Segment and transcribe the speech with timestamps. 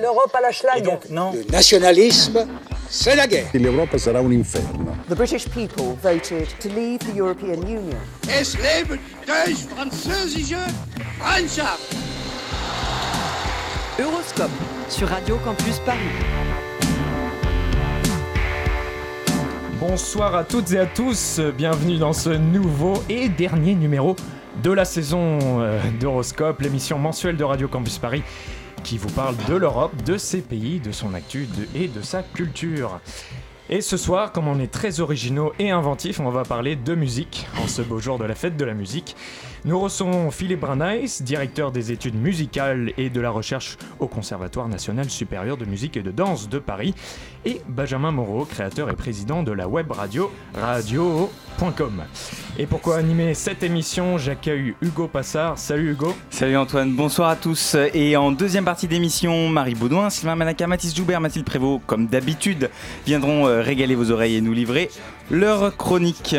[0.00, 0.84] L'Europe à la schlag.
[1.10, 1.32] non.
[1.32, 2.46] Le nationalisme,
[2.88, 3.46] c'est la guerre.
[3.54, 4.96] L'Europa sarà un inferno.
[5.08, 7.98] The British people voted to leave the European Union.
[8.28, 10.56] Es lebe deutsch-französische
[11.18, 11.94] Freundschaft!
[13.98, 14.50] Euroscope
[14.88, 15.98] sur Radio Campus Paris.
[19.80, 24.16] Bonsoir à toutes et à tous, bienvenue dans ce nouveau et dernier numéro
[24.62, 28.22] de la saison euh, d'Horoscope, l'émission mensuelle de Radio Campus Paris
[28.82, 33.00] qui vous parle de l'Europe, de ses pays, de son actu et de sa culture.
[33.70, 37.46] Et ce soir, comme on est très originaux et inventifs, on va parler de musique
[37.62, 39.16] en ce beau jour de la fête de la musique.
[39.64, 45.08] Nous recevons Philippe Brunais, directeur des études musicales et de la recherche au Conservatoire national
[45.08, 46.96] supérieur de musique et de danse de Paris,
[47.44, 52.02] et Benjamin Moreau, créateur et président de la web radio radio.com.
[52.58, 55.56] Et pourquoi animer cette émission, j'accueille Hugo Passard.
[55.58, 56.12] Salut Hugo.
[56.30, 57.76] Salut Antoine, bonsoir à tous.
[57.94, 62.68] Et en deuxième partie d'émission, Marie Baudouin, Sylvain Manaka, Mathis Joubert, Mathilde Prévost, comme d'habitude,
[63.06, 64.90] viendront euh, régaler vos oreilles et nous livrer
[65.30, 66.34] leur chronique.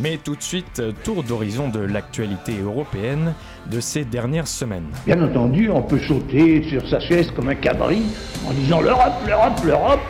[0.00, 3.34] Mais tout de suite, tour d'horizon de l'actualité européenne
[3.70, 4.90] de ces dernières semaines.
[5.06, 8.02] Bien entendu, on peut sauter sur sa chaise comme un cabri
[8.46, 10.00] en disant l'Europe, l'Europe, l'Europe.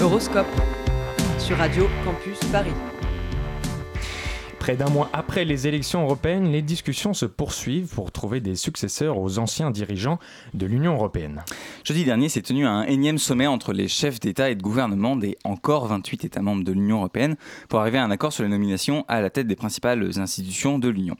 [0.00, 0.46] Euroscope
[1.38, 2.70] sur Radio Campus Paris.
[4.60, 9.18] Près d'un mois après les élections européennes, les discussions se poursuivent pour trouver des successeurs
[9.18, 10.18] aux anciens dirigeants
[10.52, 11.42] de l'Union européenne.
[11.82, 15.38] Jeudi dernier s'est tenu un énième sommet entre les chefs d'État et de gouvernement des
[15.44, 17.36] encore 28 États membres de l'Union européenne
[17.70, 20.90] pour arriver à un accord sur les nominations à la tête des principales institutions de
[20.90, 21.16] l'Union.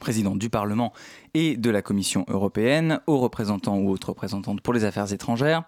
[0.00, 0.94] Président du Parlement
[1.34, 5.64] et de la Commission européenne, hauts représentants ou autres représentantes pour les affaires étrangères,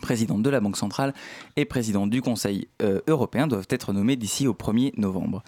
[0.00, 1.14] président de la Banque centrale
[1.56, 5.42] et président du Conseil euh, européen doivent être nommés d'ici au 1er novembre.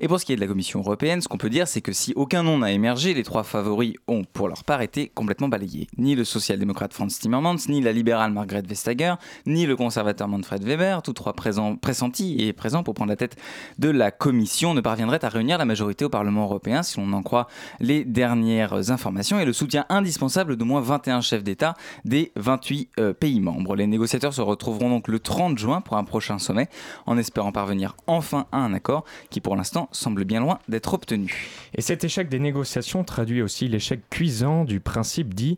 [0.00, 1.92] Et pour ce qui est de la Commission européenne, ce qu'on peut dire, c'est que
[1.92, 5.88] si aucun nom n'a émergé, les trois favoris ont pour leur part été complètement balayés.
[5.98, 9.14] Ni le social-démocrate Franz Timmermans, ni la libérale Margrethe Vestager,
[9.46, 13.36] ni le conservateur Manfred Weber, tous trois pressentis et présents pour prendre la tête
[13.78, 17.22] de la Commission, ne parviendraient à réunir la majorité au Parlement européen, si l'on en
[17.22, 17.48] croit
[17.80, 23.12] les dernières informations, et le soutien indispensable d'au moins 21 chefs d'État des 28 euh,
[23.12, 23.76] pays membres.
[23.88, 26.68] Négociateurs se retrouveront donc le 30 juin pour un prochain sommet,
[27.06, 31.48] en espérant parvenir enfin à un accord qui pour l'instant semble bien loin d'être obtenu.
[31.74, 35.56] Et cet échec des négociations traduit aussi l'échec cuisant du principe dit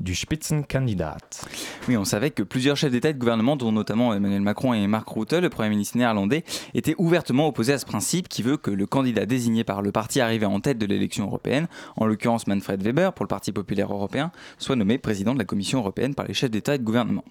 [0.00, 1.18] du Spitzenkandidat.
[1.88, 4.86] Oui, on savait que plusieurs chefs d'État et de gouvernement, dont notamment Emmanuel Macron et
[4.86, 6.44] Mark Rutte, le Premier ministre néerlandais,
[6.74, 10.20] étaient ouvertement opposés à ce principe qui veut que le candidat désigné par le parti
[10.20, 14.30] arrivé en tête de l'élection européenne, en l'occurrence Manfred Weber pour le Parti populaire européen,
[14.58, 17.24] soit nommé président de la Commission européenne par les chefs d'État et de gouvernement.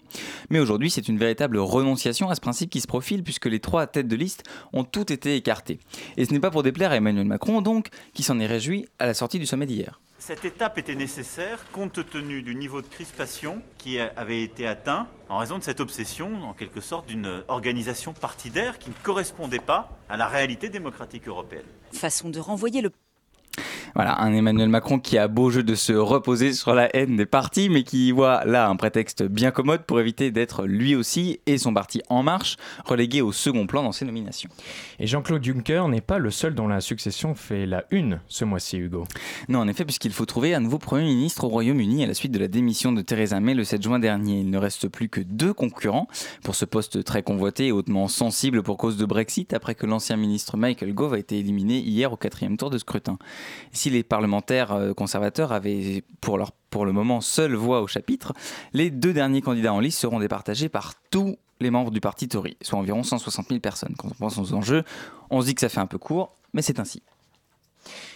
[0.50, 3.88] Mais aujourd'hui, c'est une véritable renonciation à ce principe qui se profile puisque les trois
[3.88, 4.44] têtes de liste
[4.74, 5.80] ont toutes été écartées.
[6.18, 9.06] Et ce n'est pas pour déplaire à Emmanuel Macron, donc, qui s'en est réjoui à
[9.06, 10.00] la sortie du sommet d'hier.
[10.22, 15.40] Cette étape était nécessaire compte tenu du niveau de crispation qui avait été atteint en
[15.40, 20.18] raison de cette obsession, en quelque sorte, d'une organisation partidaire qui ne correspondait pas à
[20.18, 21.66] la réalité démocratique européenne.
[21.92, 22.92] Façon de renvoyer le
[23.94, 27.26] Voilà, un Emmanuel Macron qui a beau jeu de se reposer sur la haine des
[27.26, 31.58] partis, mais qui voit là un prétexte bien commode pour éviter d'être lui aussi et
[31.58, 34.50] son parti En Marche relégués au second plan dans ses nominations.
[35.00, 38.78] Et Jean-Claude Juncker n'est pas le seul dont la succession fait la une ce mois-ci,
[38.78, 39.04] Hugo.
[39.50, 42.32] Non, en effet, puisqu'il faut trouver un nouveau Premier ministre au Royaume-Uni à la suite
[42.32, 44.40] de la démission de Theresa May le 7 juin dernier.
[44.40, 46.08] Il ne reste plus que deux concurrents
[46.44, 50.16] pour ce poste très convoité et hautement sensible pour cause de Brexit, après que l'ancien
[50.16, 53.18] ministre Michael Gove a été éliminé hier au quatrième tour de scrutin.
[53.72, 58.34] Si les parlementaires euh, conservateurs avaient pour le moment seule voix au chapitre,
[58.74, 62.58] les deux derniers candidats en liste seront départagés par tous les membres du parti Tory,
[62.62, 63.96] soit environ 160 000 personnes.
[63.98, 64.84] Quand on pense aux enjeux,
[65.30, 67.04] on se dit que ça fait un peu court, mais c'est ainsi.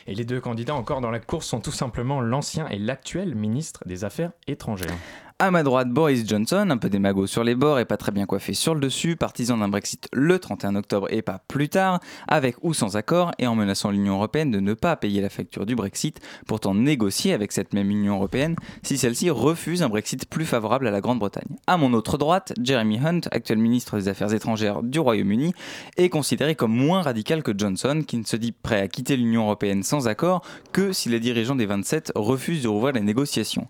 [0.08, 3.84] Et les deux candidats encore dans la course sont tout simplement l'ancien et l'actuel ministre
[3.88, 4.96] des Affaires étrangères.
[5.38, 8.26] À ma droite, Boris Johnson, un peu démago sur les bords et pas très bien
[8.26, 12.56] coiffé sur le dessus, partisan d'un Brexit le 31 octobre et pas plus tard, avec
[12.62, 15.76] ou sans accord et en menaçant l'Union européenne de ne pas payer la facture du
[15.76, 20.88] Brexit, pourtant négocier avec cette même Union européenne si celle-ci refuse un Brexit plus favorable
[20.88, 21.58] à la Grande-Bretagne.
[21.68, 25.54] À mon autre droite, Jeremy Hunt, actuel ministre des Affaires étrangères du Royaume-Uni,
[25.98, 29.42] est considéré comme moins radical que Johnson, qui ne se dit prêt à quitter l'Union
[29.44, 33.68] européenne sans accord que si les dirigeants des 27 refusent de rouvrir les négociations.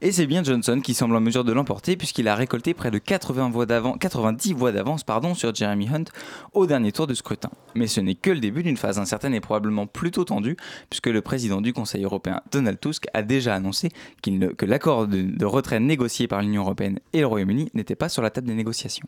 [0.00, 2.98] Et c'est bien Johnson qui semble en mesure de l'emporter puisqu'il a récolté près de
[2.98, 6.04] 80 voix d'avance, 90 voix d'avance sur Jeremy Hunt
[6.52, 7.50] au dernier tour de scrutin.
[7.74, 10.56] Mais ce n'est que le début d'une phase incertaine et probablement plutôt tendue
[10.90, 13.90] puisque le président du Conseil européen Donald Tusk a déjà annoncé
[14.22, 18.30] que l'accord de retrait négocié par l'Union européenne et le Royaume-Uni n'était pas sur la
[18.30, 19.06] table des négociations.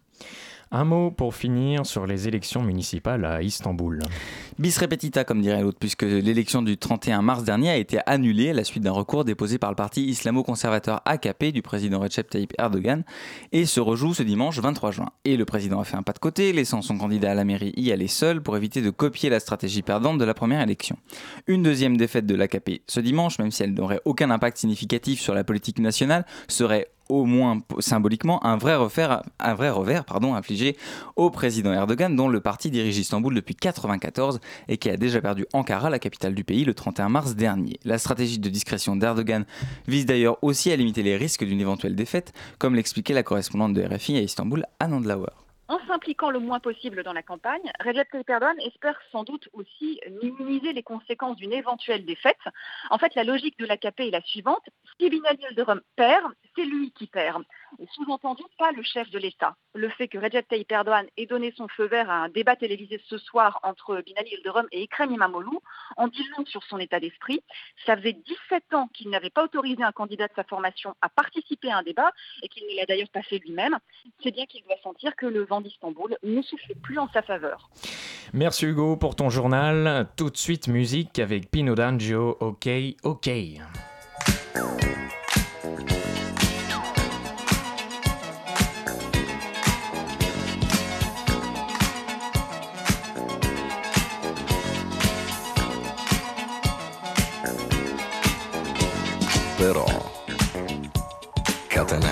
[0.72, 3.98] Un mot pour finir sur les élections municipales à Istanbul.
[4.60, 8.52] Bis repetita, comme dirait l'autre, puisque l'élection du 31 mars dernier a été annulée à
[8.52, 13.02] la suite d'un recours déposé par le parti islamo-conservateur AKP du président Recep Tayyip Erdogan
[13.50, 15.08] et se rejoue ce dimanche 23 juin.
[15.24, 17.72] Et le président a fait un pas de côté, laissant son candidat à la mairie
[17.76, 20.96] y aller seul pour éviter de copier la stratégie perdante de la première élection.
[21.48, 25.34] Une deuxième défaite de l'AKP ce dimanche, même si elle n'aurait aucun impact significatif sur
[25.34, 29.22] la politique nationale, serait au moins symboliquement un vrai, revers
[30.34, 30.76] infligé
[31.16, 35.46] au président Erdogan, dont le parti dirige Istanbul depuis 1994 et qui a déjà perdu
[35.52, 37.78] Ankara, la capitale du pays, le 31 mars dernier.
[37.84, 39.44] La stratégie de discrétion d'Erdogan
[39.88, 43.82] vise d'ailleurs aussi à limiter les risques d'une éventuelle défaite, comme l'expliquait la correspondante de
[43.82, 45.26] RFI à Istanbul, Anand Lauer.
[45.68, 50.00] En s'impliquant le moins possible dans la campagne, Recep Tayyip Erdogan espère sans doute aussi
[50.20, 52.40] minimiser les conséquences d'une éventuelle défaite.
[52.90, 54.64] En fait, la logique de l'AKP est la suivante.
[54.98, 57.44] Si Binali Yildirim perd, c'est lui qui perd.
[57.94, 59.56] Sous-entendu, pas le chef de l'État.
[59.74, 63.00] Le fait que Recep Tayyip Erdogan ait donné son feu vert à un débat télévisé
[63.08, 65.58] ce soir entre Binali Yildirim et Ekrem İmamoğlu
[65.96, 67.42] en dit long sur son état d'esprit.
[67.86, 71.70] Ça faisait 17 ans qu'il n'avait pas autorisé un candidat de sa formation à participer
[71.70, 72.10] à un débat
[72.42, 73.78] et qu'il ne l'a d'ailleurs pas fait lui-même.
[74.22, 77.70] C'est bien qu'il doit sentir que le vent d'Istanbul ne fait plus en sa faveur.
[78.32, 80.08] Merci Hugo pour ton journal.
[80.16, 82.68] Tout de suite musique avec Pino D'Angio, OK,
[83.04, 83.30] OK.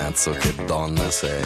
[0.09, 1.43] Catenazzo che donna sei.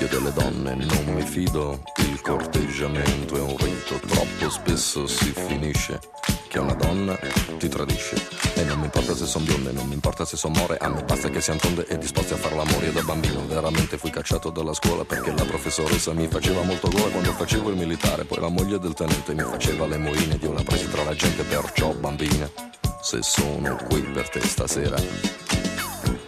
[0.00, 6.00] Io delle donne non mi fido, il corteggiamento è un rito, troppo spesso si finisce
[6.48, 7.16] che una donna
[7.58, 8.16] ti tradisce.
[8.54, 11.02] E non mi importa se son bionde, non mi importa se son more, a me
[11.04, 12.92] basta che siano tonde e disposti a far l'amore.
[12.92, 17.32] Da bambino veramente fui cacciato dalla scuola perché la professoressa mi faceva molto gola quando
[17.32, 20.62] facevo il militare, poi la moglie del tenente mi faceva le moine ed io la
[20.62, 22.50] presi tra la gente, perciò bambina,
[23.00, 24.96] se sono qui per te stasera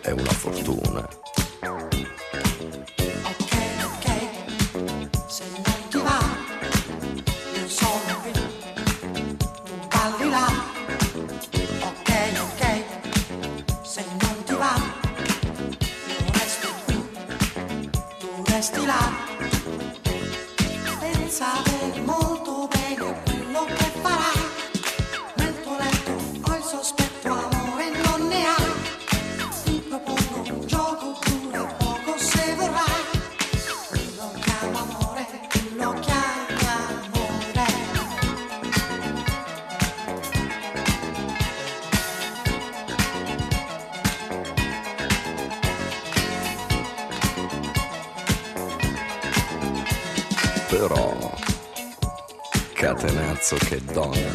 [0.02, 1.08] è una fortuna.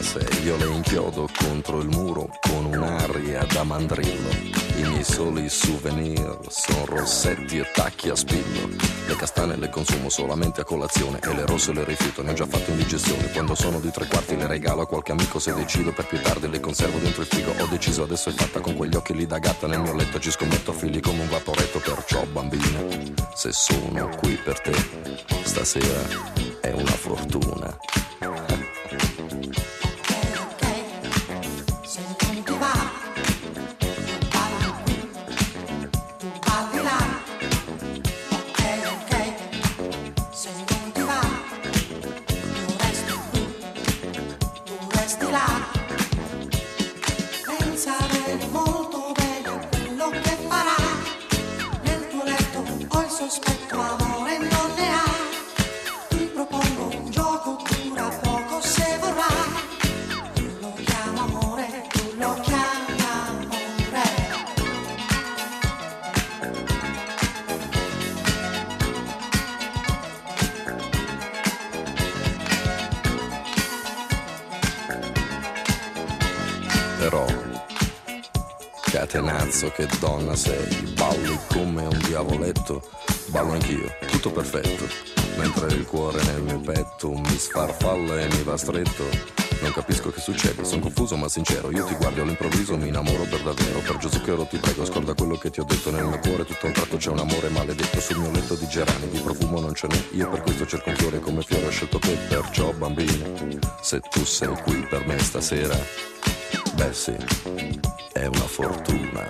[0.05, 4.29] Sei, io le inchiodo contro il muro con un'aria da mandrillo.
[4.77, 8.69] I miei soli souvenir sono rossetti e tacchi a spillo.
[9.07, 12.45] Le castane le consumo solamente a colazione e le rosse le rifiuto, ne ho già
[12.45, 13.31] fatto indigestione.
[13.31, 16.49] Quando sono di tre quarti le regalo a qualche amico se decido per più tardi
[16.49, 17.53] le conservo dentro il frigo.
[17.59, 20.29] Ho deciso adesso è fatta con quegli occhi lì da gatta nel mio letto ci
[20.29, 22.79] scommetto figli come un vaporetto, perciò bambina,
[23.33, 24.73] se sono qui per te
[25.43, 27.84] stasera è una fortuna.
[78.95, 82.81] Catenazzo che donna sei, balli come un diavoletto,
[83.27, 84.85] ballo anch'io, tutto perfetto,
[85.35, 89.43] mentre il cuore nel mio petto mi sfarfalla e mi va stretto.
[89.59, 93.41] Non capisco che succede, sono confuso ma sincero, io ti guardo all'improvviso, mi innamoro per
[93.41, 95.91] davvero, per Gesù Zucchero ti prego, scorda quello che ti ho detto.
[95.91, 97.99] Nel mio cuore, tutto un tratto c'è un amore maledetto.
[97.99, 100.95] Sul mio letto di gerani, di profumo non ce n'è, io per questo cerco un
[100.95, 103.27] fiore come fiore ho scelto te, perciò bambina,
[103.81, 105.77] se tu sei qui per me stasera,
[106.75, 107.15] beh sì,
[108.13, 109.27] è una fortuna.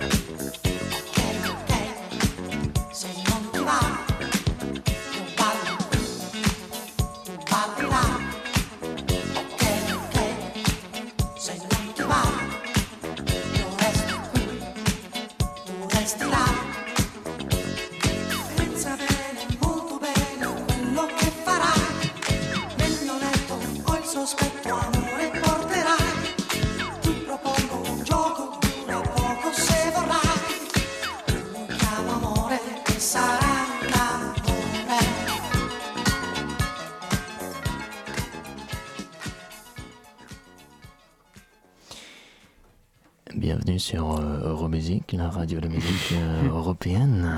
[45.36, 47.30] Radio de musique euh, européenne.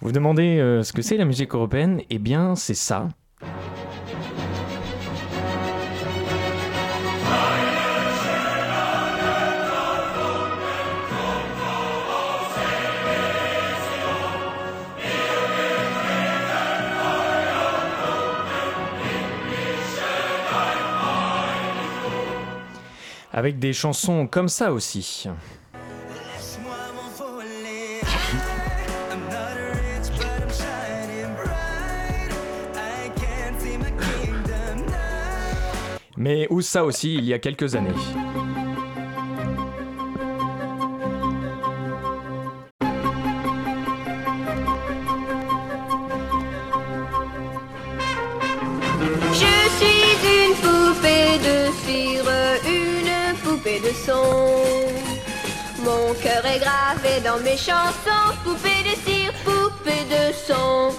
[0.00, 2.02] Vous vous demandez euh, ce que c'est la musique européenne?
[2.10, 3.08] Eh bien, c'est ça.
[23.32, 25.28] Avec des chansons comme ça aussi.
[36.24, 37.90] Mais où ça aussi il y a quelques années.
[49.32, 52.30] Je suis une poupée de cire,
[52.66, 54.28] une poupée de son.
[55.82, 60.92] Mon cœur est gravé dans mes chansons, poupée de cire, poupée de son.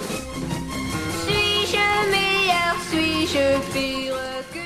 [1.24, 4.23] Suis-je meilleur, suis-je pire?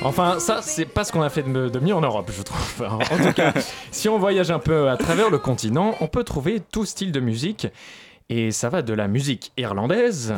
[0.09, 2.83] Enfin, ça, c'est pas ce qu'on a fait de, mieux en Europe, je trouve.
[2.88, 3.53] En tout cas,
[3.91, 7.21] si on voyage un peu à travers le continent, on peut trouver tout style de
[7.21, 7.67] musique.
[8.31, 10.35] Et ça va de la musique irlandaise.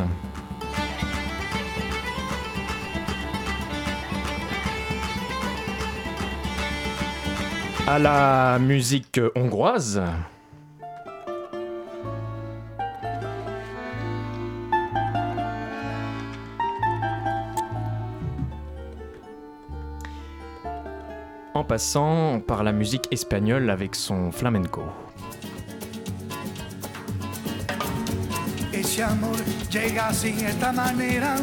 [7.87, 10.01] à la musique hongroise.
[21.61, 24.81] En passant par la musique espagnole avec son flamenco.
[28.73, 29.37] Ese amor
[29.71, 31.37] llega así, esta manera,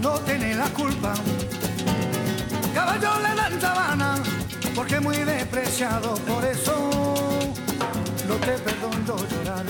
[0.00, 1.12] no tiene la culpa.
[2.72, 4.14] Caballo le dan sabana,
[4.74, 6.72] porque muy despreciado, por eso
[8.26, 9.66] no te perdono llorar.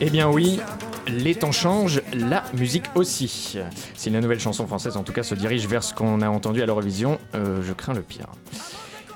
[0.00, 0.60] Eh bien oui,
[1.08, 3.56] les temps changent, la musique aussi.
[3.94, 6.62] Si la nouvelle chanson française en tout cas se dirige vers ce qu'on a entendu
[6.62, 8.26] à l'Eurovision, euh, je crains le pire.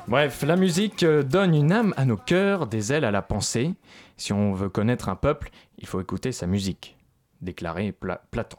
[0.08, 3.72] Bref, la musique euh, donne une âme à nos cœurs, des ailes à la pensée.
[4.16, 6.96] Si on veut connaître un peuple, il faut écouter sa musique,
[7.42, 8.58] déclarait Pla- Platon.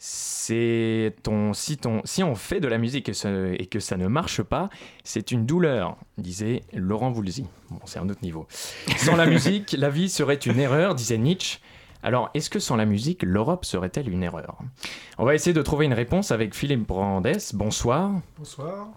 [0.00, 3.96] C'est ton si, ton si on fait de la musique et, ce- et que ça
[3.96, 4.70] ne marche pas,
[5.04, 7.46] c'est une douleur, disait Laurent Voulzy.
[7.70, 8.46] Bon, c'est un autre niveau.
[8.96, 11.58] Sans la musique, la vie serait une erreur, disait Nietzsche.
[12.02, 14.58] Alors, est-ce que sans la musique, l'Europe serait-elle une erreur?
[15.18, 17.28] On va essayer de trouver une réponse avec Philippe Brandes.
[17.54, 18.12] Bonsoir.
[18.38, 18.88] Bonsoir.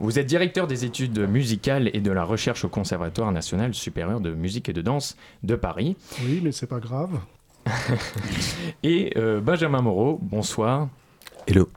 [0.00, 4.34] Vous êtes directeur des études musicales et de la recherche au Conservatoire national supérieur de
[4.34, 5.96] musique et de danse de Paris.
[6.24, 7.20] Oui, mais c'est pas grave.
[8.82, 10.88] Et euh, Benjamin Moreau, bonsoir.
[11.46, 11.68] Hello.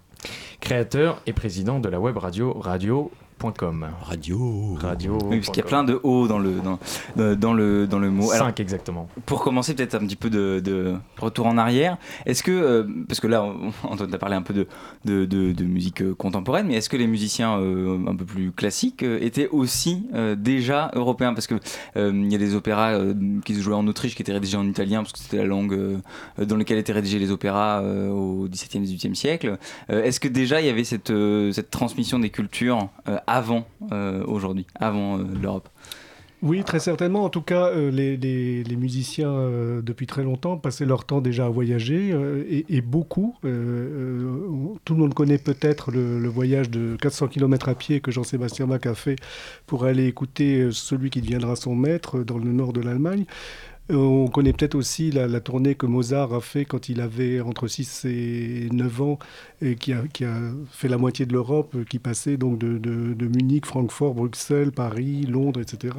[0.61, 3.11] Créateur et président de la web radio
[3.45, 3.88] radio.com.
[4.03, 4.75] Radio.
[4.79, 5.17] Radio.
[5.25, 6.79] Oui, parce qu'il y a plein de O dans le, dans,
[7.15, 8.31] dans- dans le, dans le mot.
[8.31, 9.07] Alors, Cinq exactement.
[9.25, 11.98] Pour commencer, peut-être un petit peu de, de retour en arrière.
[12.25, 14.67] Est-ce que, euh, parce que là, on- Antoine a parlé un peu de,
[15.05, 18.51] de, de- de musique euh, contemporaine, mais est-ce que les musiciens euh, un peu plus
[18.51, 21.33] classiques euh, étaient aussi euh, déjà européens?
[21.33, 21.55] Parce que
[21.98, 23.13] euh, il y a des opéras euh,
[23.45, 25.74] qui se jouaient en Autriche qui étaient rédigés en italien, parce que c'était la langue
[25.74, 25.98] euh,
[26.45, 29.57] dans laquelle étaient rédigés les opéras euh, au XVIIe, XVIIIe siècle.
[29.89, 33.65] Euh, est-ce que déjà il y avait cette, euh, cette transmission des cultures euh, avant
[33.91, 35.69] euh, aujourd'hui, avant euh, l'Europe
[36.41, 37.23] Oui, très certainement.
[37.23, 39.33] En tout cas, euh, les, musiciens,
[39.81, 42.13] depuis très longtemps, passaient leur temps déjà à voyager,
[42.50, 43.35] et, beaucoup.
[43.41, 48.85] Tout le monde connaît peut-être le, voyage de 400 km à pied que Jean-Sébastien Bach
[48.85, 49.15] a fait
[49.65, 53.25] pour aller écouter celui qui deviendra son maître dans le nord de l'Allemagne.
[53.89, 58.05] On connaît peut-être aussi la, tournée que Mozart a fait quand il avait entre 6
[58.05, 59.19] et 9 ans
[59.61, 60.23] et qui a, qui
[60.71, 65.93] fait la moitié de l'Europe, qui passait donc de Munich, Francfort, Bruxelles, Paris, Londres, etc.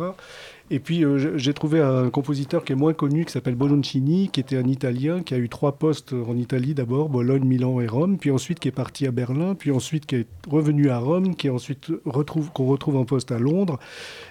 [0.71, 4.41] Et puis euh, j'ai- trouvé un compositeur qui est moins connu, qui s'appelle Boloncini, qui
[4.41, 8.17] était un Italien, qui a eu trois postes en Italie d'abord, Bologne, Milan et Rome,
[8.17, 11.49] puis ensuite qui est parti à Berlin, puis ensuite qui est revenu à Rome, qui
[11.49, 11.91] est ensuite
[12.55, 13.79] qu'on retrouve en poste à Londres,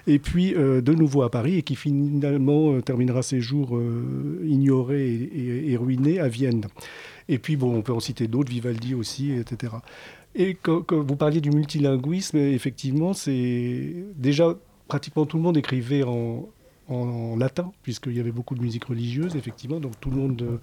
[0.08, 4.40] et puis euh, de nouveau à Paris, et qui finalement euh, terminera ses jours euh,
[4.44, 6.64] ignoré et, et- et ruiné à Vienne.
[7.28, 9.74] Et puis bon, on peut en citer d'autres, Vivaldi aussi, etc.
[10.34, 14.56] Et quand vous parliez du multilinguisme, effectivement, c'est déjà
[14.92, 16.50] pratiquement tout le monde écrivait en,
[17.38, 20.58] latin, puisqu'il y avait beaucoup de musique religieuse, effectivement, donc tout le monde euh,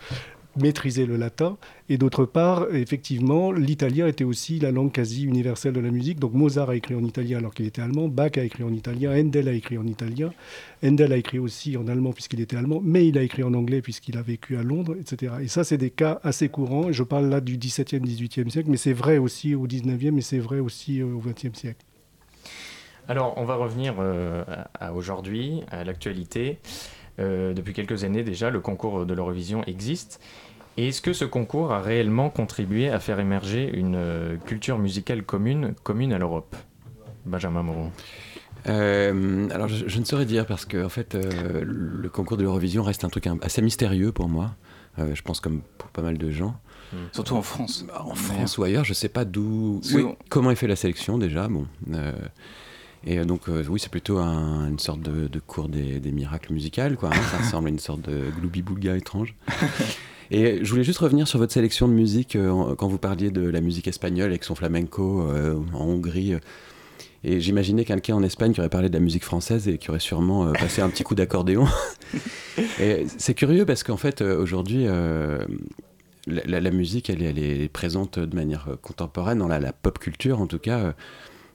[0.56, 1.58] maîtrisait le latin.
[1.90, 6.20] Et d'autre part, effectivement, l'italien était aussi la langue quasi universelle de la musique.
[6.20, 9.20] Donc Mozart a écrit en italien alors qu'il était allemand, Bach a écrit en italien,
[9.20, 10.32] Handel a écrit en italien,
[10.84, 13.82] Handel a écrit aussi en allemand puisqu'il était allemand, mais il a écrit en anglais
[13.82, 15.34] puisqu'il a vécu à Londres, etc.
[15.42, 16.92] Et ça, c'est des cas assez courants.
[16.92, 20.38] Je parle là du 17e, 18e siècle, mais c'est vrai aussi au 19e et c'est
[20.38, 21.84] vrai aussi euh, au 20e siècle.
[23.10, 24.44] Alors, on va revenir euh,
[24.80, 26.60] à, aujourd'hui, à l'actualité.
[27.18, 30.22] Euh, depuis quelques années déjà, le concours de l'Eurovision existe.
[30.78, 35.24] Et est-ce que ce concours a réellement contribué à faire émerger une euh, culture musicale
[35.24, 36.56] commune, commune à l'Europe?
[37.26, 37.90] Benjamin Moreau.
[38.68, 42.44] Euh, alors, je, je ne saurais dire parce que en fait, euh, le concours de
[42.44, 44.52] l'Eurovision reste un truc assez mystérieux pour moi.
[45.00, 46.56] Euh, je pense comme pour pas mal de gens.
[47.12, 47.86] Surtout en France.
[48.00, 51.48] En France ou ailleurs, je sais pas d'où, oui, comment est fait la sélection déjà.
[51.48, 52.12] Bon, euh,
[53.06, 56.12] et euh, donc euh, oui, c'est plutôt un- une sorte de, de cours des, des
[56.12, 57.10] miracles musicales, quoi.
[57.10, 57.22] hein.
[57.32, 59.34] Ça ressemble à une sorte de gloubi-boulga étrange.
[60.32, 63.42] Et je voulais juste revenir sur votre sélection de musique euh, quand vous parliez de
[63.42, 66.36] la musique espagnole avec son flamenco euh, en Hongrie.
[67.24, 70.00] et j'imaginais quelqu'un en Espagne qui aurait parlé de la musique française et qui aurait
[70.00, 71.66] sûrement euh, passé un petit coup d'accordéon.
[72.80, 75.40] et c'est curieux parce qu'en fait, aujourd'hui, euh,
[76.28, 80.40] la, musique, elle, est- elle est présente de manière contemporaine dans la, la pop culture,
[80.42, 80.94] en tout cas.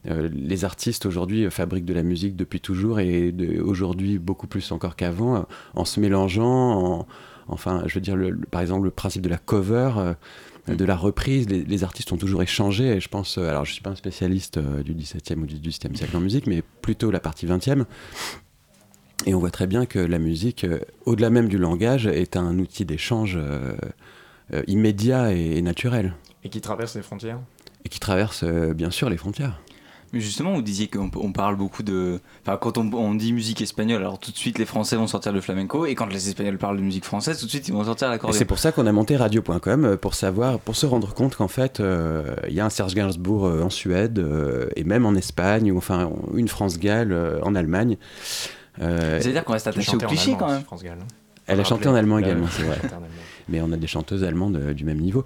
[0.09, 4.71] Euh, les artistes aujourd'hui euh, fabriquent de la musique depuis toujours et aujourd'hui beaucoup plus
[4.73, 5.41] encore qu'avant, euh,
[5.75, 7.07] en se mélangeant, en-
[7.49, 10.15] enfin, je veux dire, le- le- par exemple, le principe de la cover, euh,
[10.67, 13.73] de la reprise, les, les artistes ont toujours échangé, et je pense, euh, alors je
[13.73, 17.11] suis pas un spécialiste euh, du 17e ou du 18e siècle en musique, mais plutôt
[17.11, 17.85] la partie 20e.
[19.27, 20.67] Et on voit très bien que la musique,
[21.07, 23.39] au-delà même du langage, est un outil d'échange
[24.67, 26.15] immédiat et, et naturel.
[26.43, 27.41] Et qui traverse les frontières
[27.85, 29.61] Et qui traverse bien sûr les frontières.
[30.21, 32.21] Justement, vous disiez qu'on on parle beaucoup de.
[32.43, 35.33] Enfin, quand on, on dit musique espagnole, alors tout de suite les Français vont sortir
[35.33, 37.85] le flamenco, et quand les Espagnols parlent de musique française, tout de suite ils vont
[37.85, 38.39] sortir l'accordéon.
[38.39, 41.49] c'est pour ça qu'on a monté radio.com euh, pour savoir, pour se rendre compte qu'en
[41.49, 45.15] fait, euh, il y a un Serge Gainsbourg euh, en Suède euh, et même en
[45.15, 47.97] Espagne ou enfin une France Gall euh, en Allemagne.
[48.81, 50.63] Euh, C'est-à-dire qu'on reste attaché au cliché quand même.
[50.63, 50.83] France.
[51.47, 52.79] Elle a chanté en allemand également, c'est vrai.
[53.49, 55.25] Mais on a des chanteuses allemandes du même niveau.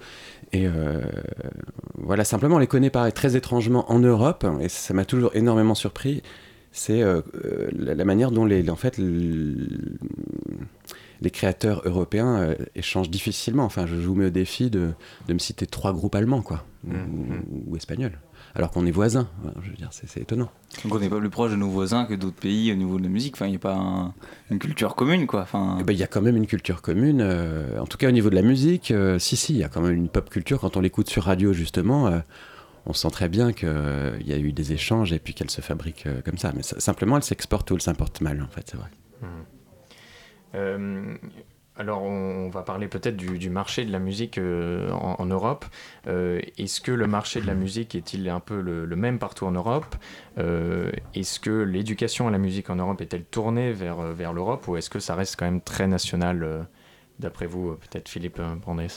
[0.52, 1.02] Et euh,
[1.94, 5.74] voilà, simplement, on les connaît pareil, très étrangement en Europe, et ça m'a toujours énormément
[5.74, 6.22] surpris.
[6.72, 8.98] C'est euh, euh, la, la manière dont les, en fait,
[11.20, 13.64] les créateurs européens euh, échangent difficilement.
[13.64, 14.90] Enfin, je, je vous mets au défi de,
[15.26, 16.92] de me citer trois groupes allemands, quoi, ou,
[17.66, 18.18] ou espagnols,
[18.54, 19.28] alors qu'on est voisins.
[19.62, 20.50] Je veux dire, c'est étonnant.
[20.84, 23.02] Donc on n'est pas plus proche de nos voisins que d'autres pays au niveau de
[23.02, 23.34] la musique.
[23.34, 24.14] Enfin, il n'y a pas un-
[24.50, 25.42] une culture commune, quoi.
[25.42, 28.08] Enfin, Eh ben, Il y a quand même une culture commune, euh, en tout cas
[28.08, 30.28] au niveau de la musique, euh, si, si, il y a quand même une pop
[30.30, 30.60] culture.
[30.60, 32.18] Quand on l'écoute sur radio, justement, euh,
[32.86, 33.68] on sent très bien qu'il
[34.26, 36.52] y a eu des échanges et puis qu'elle se fabrique euh, comme ça.
[36.56, 38.88] Mais ça- simplement, elle s'exporte ou elle s'importe mal, en fait, c'est vrai.
[40.54, 41.14] Euh,
[41.78, 45.64] alors, on, va parler peut-être du, marché de la musique euh, en, Europe.
[46.08, 49.52] Euh, Est-ce que le marché de la musique est-il un peu le, même partout en
[49.52, 49.94] Europe?
[50.38, 54.76] Euh, Est-ce que l'éducation à la musique en Europe est-elle tournée vers, vers l'Europe ou
[54.76, 56.66] est-ce que ça reste quand même très national,
[57.20, 58.40] d'après vous, peut-être Philippe
[58.74, 58.88] Mais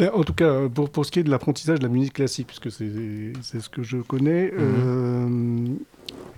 [0.00, 2.70] en tout cas, pour, pour ce qui est de l'apprentissage de la musique classique, puisque
[2.70, 5.66] c'est ce que je connais, euh,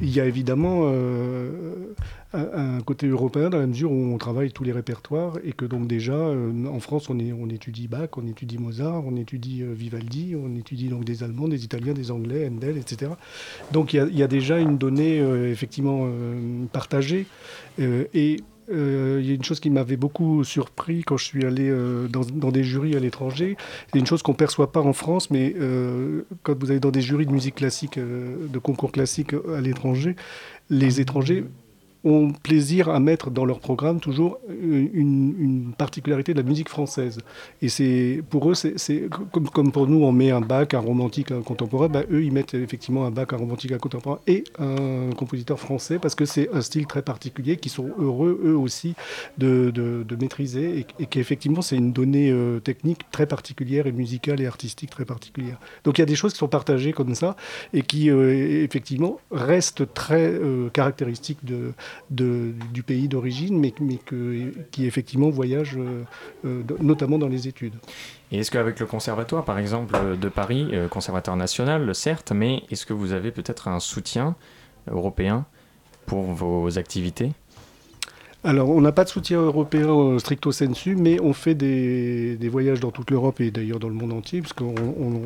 [0.00, 1.94] il y a évidemment euh,
[2.34, 5.64] un, un côté européen dans la mesure où on travaille tous les répertoires et que
[5.64, 9.62] donc déjà, euh, en France, on, est, on étudie Bach, on étudie Mozart, on étudie
[9.62, 13.12] Vivaldi, on étudie donc des Allemands, des Italiens, des Anglais, Handel, etc.
[13.72, 15.16] Donc il y a, il y a déjà une donnée
[15.50, 16.08] effectivement
[16.72, 17.26] partagée
[17.78, 18.36] et
[18.70, 22.08] euh, il y a une chose qui m'avait beaucoup surpris quand je suis allé euh,
[22.08, 23.56] dans, des jurys à l'étranger.
[23.92, 26.90] C'est une chose qu'on ne perçoit pas en France, mais euh, quand vous allez dans
[26.90, 30.16] des jurys de musique classique, de concours classique à l'étranger,
[30.70, 31.44] les étrangers
[32.06, 37.18] ont plaisir à mettre dans leur programme toujours une, une particularité de la musique française.
[37.62, 41.32] Et c'est pour eux, c'est comme, comme pour nous, on met un bac, un romantique,
[41.32, 45.10] un contemporain, bah, eux, ils mettent effectivement un bac, un romantique, un contemporain et un
[45.16, 48.94] compositeur français parce que c'est un style très particulier qu'ils sont heureux, eux aussi,
[49.38, 54.40] de, de- maîtriser et, et qu'effectivement, c'est une donnée euh, technique très particulière et musicale
[54.40, 55.58] et artistique très particulière.
[55.84, 57.36] Donc il y a des choses qui sont partagées comme ça
[57.74, 61.72] et qui, euh, effectivement, restent très euh, caractéristiques de,
[62.10, 66.02] de- du pays d'origine, mais, mais que, qui effectivement voyagent euh,
[66.44, 67.74] euh, notamment dans les études.
[68.32, 72.86] Et est-ce qu'avec le conservatoire, par exemple, de Paris, euh, conservatoire national, certes, mais est-ce
[72.86, 74.34] que vous avez peut-être un soutien
[74.90, 75.46] européen
[76.06, 77.32] pour vos activités?
[78.44, 82.48] Alors, on n'a pas de soutien européen euh, stricto sensu, mais on fait des, des
[82.48, 85.24] voyages dans toute l'Europe et d'ailleurs dans le monde entier, puisqu'on on, on,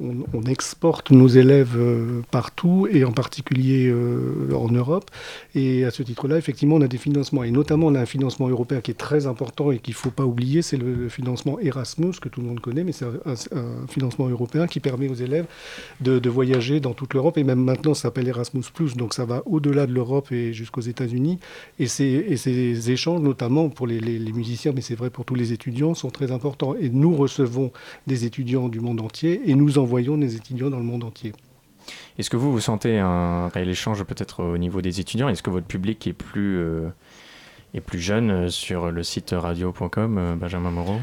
[0.00, 5.10] on exporte nos élèves euh, partout et en particulier euh, en Europe.
[5.54, 8.48] Et à ce titre-là, effectivement, on a des financements et notamment on a un financement
[8.48, 12.12] européen qui est très important et qu'il ne faut pas oublier, c'est le, financement Erasmus
[12.20, 13.34] que tout le monde connaît, mais c'est un,
[13.88, 15.46] financement européen qui permet aux élèves
[16.00, 18.62] de, voyager dans toute l'Europe et même maintenant ça s'appelle Erasmus+,
[18.96, 21.38] donc ça va au-delà de l'Europe et jusqu'aux États-Unis.
[21.78, 25.52] Et ces, échanges, notamment pour les, les- les musiciens, mais c'est vrai pour tous les
[25.52, 26.74] étudiants, sont très importants.
[26.80, 27.72] Et nous recevons
[28.06, 31.32] des étudiants du monde entier et nous envoyons des étudiants dans le monde entier.
[32.18, 35.28] Est-ce que vous, vous sentez un réel échange peut-être au niveau des étudiants?
[35.28, 36.88] Est-ce que votre public est plus, euh,
[37.74, 40.98] est plus jeune euh, sur le site radio.com, euh, Benjamin Moreau?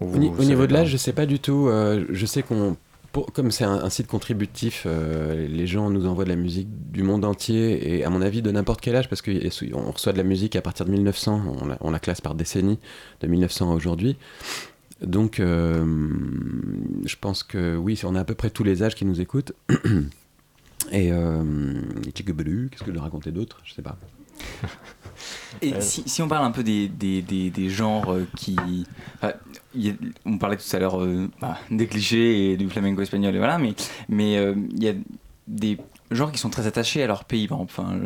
[0.00, 1.66] Ou Au, vous niveau de l'âge, je sais pas du tout.
[1.68, 2.76] euh, je sais qu'on,
[3.10, 6.68] pour- comme c'est un, un site contributif, euh, les gens nous envoient de la musique
[6.92, 10.18] du monde entier et à mon avis de n'importe quel âge parce qu'on reçoit de
[10.18, 11.42] la musique à partir de 1900.
[11.62, 12.78] On la, on la classe par décennie,
[13.22, 14.16] de 1900 à aujourd'hui.
[15.02, 15.84] Donc, euh,
[17.04, 19.52] je pense que oui, on a à peu près tous les âges qui nous écoutent.
[20.92, 21.44] Et euh,
[22.14, 23.60] qu'est-ce que dois raconter d'autre?
[23.64, 23.98] Je sais pas.
[25.62, 28.56] Et si, on parle un peu des, des, des, genres euh, qui.
[29.74, 33.58] il on parlait tout à l'heure euh, bah, des clichés et du flamenco espagnol, voilà,
[33.58, 33.74] mais
[34.08, 34.94] mais euh, il y a
[35.46, 35.78] des
[36.10, 37.48] genres qui sont très attachés à leur pays.
[37.50, 37.98] Enfin,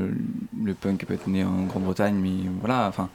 [0.63, 2.89] le, punk peut être né en Grande-Bretagne, mais voilà.
[2.89, 3.09] Enfin,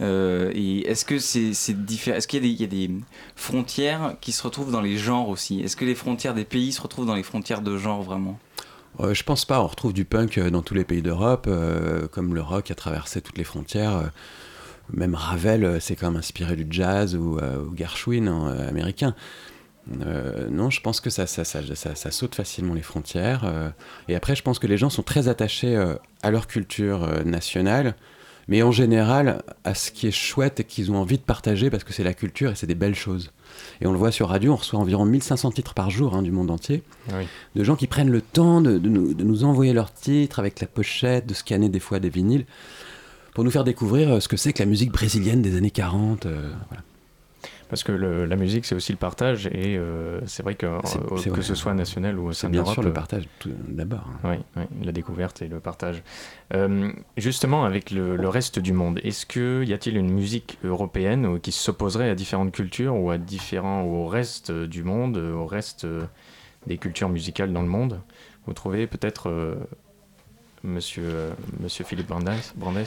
[0.00, 2.90] euh, est-ce que c'est c'est différent Est-ce qu'il y, a des-
[3.36, 5.60] frontières qui se retrouvent dans les genres aussi?
[5.60, 8.38] Est-ce que les frontières des pays se retrouvent dans les frontières de genre vraiment?
[9.00, 12.08] Euh, je pense pas, on retrouve du punk euh, dans tous les pays d'Europe, euh,
[12.08, 14.10] comme le rock a traversé toutes les frontières.
[14.92, 19.14] même Ravel s'est quand même inspiré du jazz ou, euh, Gershwin hein, américain.
[20.04, 23.42] Euh, non, je pense que ça, ça, ça, ça- ça saute facilement les frontières.
[23.44, 23.70] euh,
[24.08, 27.94] et après, je pense que les gens sont très attachés euh, à leur culture nationale,
[28.48, 31.84] mais en général à ce qui est chouette et qu'ils ont envie de partager parce
[31.84, 33.30] que c'est la culture et c'est des belles choses.
[33.80, 36.30] Et on le voit sur radio, on reçoit environ 1500 titres par jour hein, du
[36.32, 37.26] monde entier, Oui.
[37.54, 40.60] de gens qui prennent le temps de, de nous, de nous envoyer leurs titres avec
[40.60, 42.46] la pochette, de scanner des fois des vinyles,
[43.34, 46.26] pour nous faire découvrir ce que c'est que la musique brésilienne des années 40.
[46.26, 46.82] euh, voilà.
[47.68, 50.98] Parce que le- la musique, c'est aussi le partage, et euh, c'est vrai que, C'est-
[50.98, 51.42] euh, que vrai.
[51.42, 54.06] ce soit national ou au sein de bien sûr le euh, partage d'abord.
[54.24, 54.30] hein.
[54.30, 56.02] Oui, oui, la découverte et le partage.
[56.54, 61.38] Euh, justement, avec le, le reste du monde, est-ce que y a-t-il une musique européenne
[61.40, 65.86] qui s'opposerait à différentes cultures ou à différents ou au reste du monde, au reste
[66.66, 68.00] des cultures musicales dans le monde?
[68.46, 69.56] Vous trouvez peut-être, euh,
[70.64, 72.78] Monsieur, euh, Monsieur Philippe Brandes, Brandes?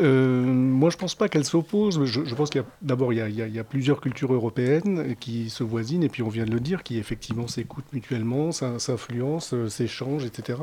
[0.00, 2.04] Euh, moi, je pense pas qu'elles s'opposent.
[2.04, 5.62] Je, je pense qu'il y a d'abord il y a, plusieurs cultures européennes qui se
[5.62, 9.68] voisinent et puis on vient de le dire, qui effectivement s'écoutent mutuellement, s'in- s'influencent, euh,
[9.68, 10.58] s'échangent, etc.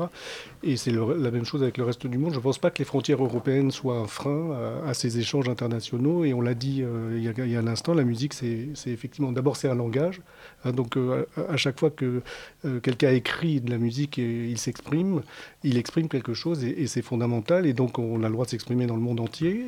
[0.62, 2.34] Et c'est la même chose avec le reste du monde.
[2.34, 4.50] Je pense pas que les frontières européennes soient un frein
[4.86, 6.24] à, ces échanges internationaux.
[6.24, 8.34] Et on l'a dit euh, il y a, il y a un instant, la musique,
[8.34, 10.20] c'est effectivement d'abord c'est un langage.
[10.64, 12.22] Hein, donc euh, à, chaque fois que
[12.64, 15.22] euh, quelqu'un écrit de la musique et il s'exprime,
[15.64, 17.66] il exprime quelque chose et, c'est fondamental.
[17.66, 19.66] Et donc on a le droit de s'exprimer dans le monde entier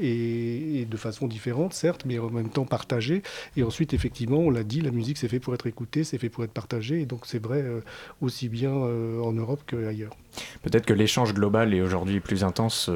[0.80, 3.22] et, de façon différente, certes, mais en même temps partagée.
[3.56, 6.28] Et ensuite, effectivement, on l'a dit, la musique c'est fait pour être écoutée, c'est fait
[6.28, 7.00] pour être partagée.
[7.00, 7.80] Et donc c'est vrai euh,
[8.20, 10.14] aussi bien en Europe qu'ailleurs.
[10.62, 12.90] Peut-être que l'échange global est aujourd'hui plus intense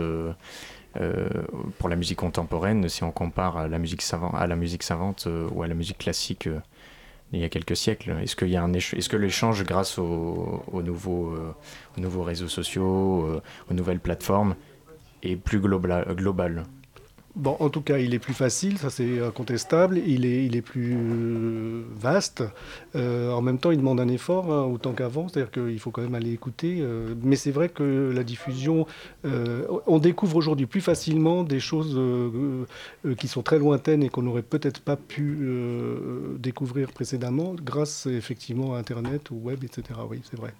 [1.78, 5.28] pour la musique contemporaine si on compare à la musique, savant- à la musique savante
[5.52, 6.48] ou à la musique classique
[7.32, 8.16] il y a quelques siècles.
[8.22, 11.54] Est-ce y a un est-ce que l'échange grâce aux, aux nouveaux, euh,
[11.96, 14.54] aux nouveaux réseaux sociaux, euh, aux nouvelles plateformes
[15.22, 16.64] est plus global, global?
[17.36, 19.98] Bon, en tout cas, il est plus facile, ça c'est incontestable.
[19.98, 22.42] Il est, il est plus euh, vaste.
[22.94, 26.00] Euh, en même temps, il demande un effort hein, autant qu'avant, c'est-à-dire qu'il faut quand
[26.00, 26.78] même aller écouter.
[26.80, 28.86] euh, mais c'est vrai que la diffusion,
[29.86, 32.00] on découvre aujourd'hui plus facilement des choses
[33.18, 35.38] qui sont très lointaines et qu'on n'aurait peut-être pas pu
[36.38, 40.00] découvrir précédemment grâce effectivement à Internet, au web, etc.
[40.08, 40.54] Oui, c'est vrai.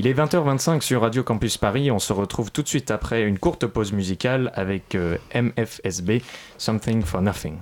[0.00, 1.90] Il est 20h25 sur Radio Campus Paris.
[1.90, 6.22] On se retrouve tout de suite après une courte pause musicale avec euh, MFSB,
[6.56, 7.58] Something for Nothing.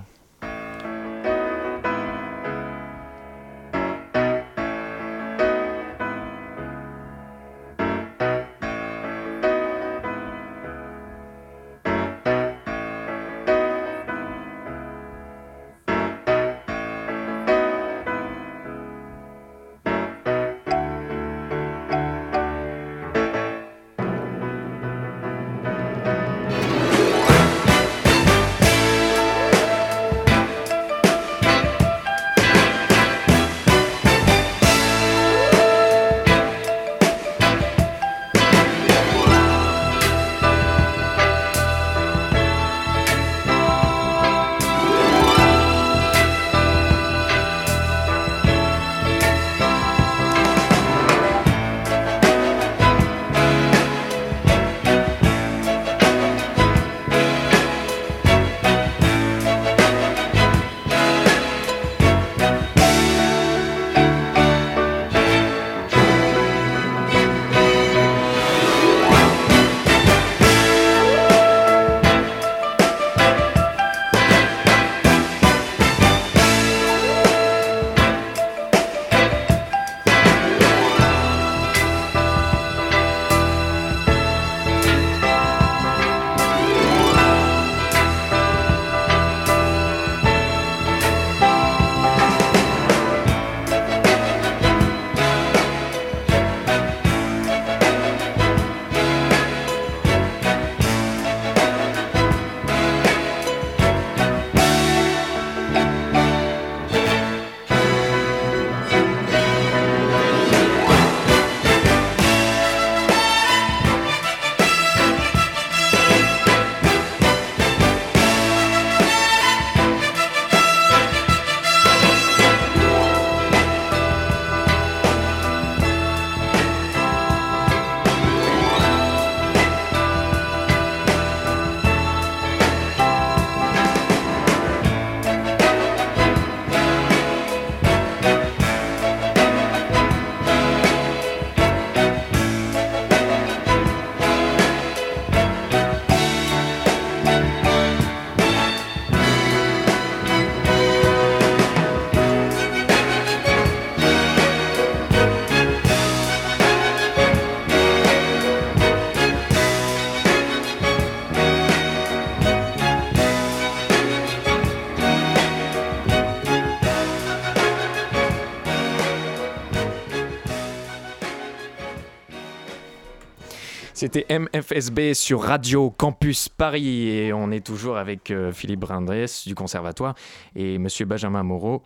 [173.99, 179.55] C'était MFSB sur Radio Campus Paris et on est toujours avec euh, Philippe Brindès du
[179.55, 180.15] Conservatoire
[180.55, 181.83] et Monsieur Benjamin Moreau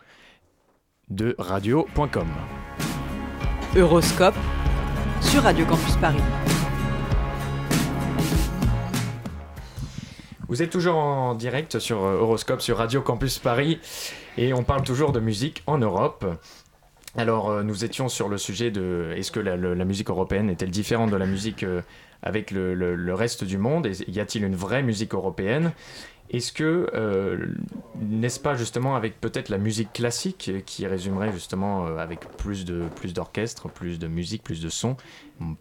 [1.09, 2.27] de radio.com.
[3.75, 4.35] Euroscope
[5.21, 6.21] sur Radio Campus Paris.
[10.47, 13.79] Vous êtes toujours en direct sur euh, Euroscope sur Radio Campus Paris
[14.37, 16.23] et on parle toujours de musique en Europe.
[17.15, 21.11] Alors euh, nous étions sur le sujet de est-ce que la, musique européenne est-elle différente
[21.11, 21.81] de la musique euh,
[22.23, 23.85] avec le, reste du monde?
[23.85, 25.73] Et Y a-t-il une vraie musique européenne?
[26.31, 27.45] Est-ce que euh,
[28.01, 33.13] n'est-ce pas justement avec peut-être la musique classique qui résumerait justement avec plus de plus
[33.13, 34.97] d'orchestre, plus de musique, plus de son,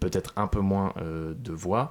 [0.01, 1.91] peut-être un peu moins de voix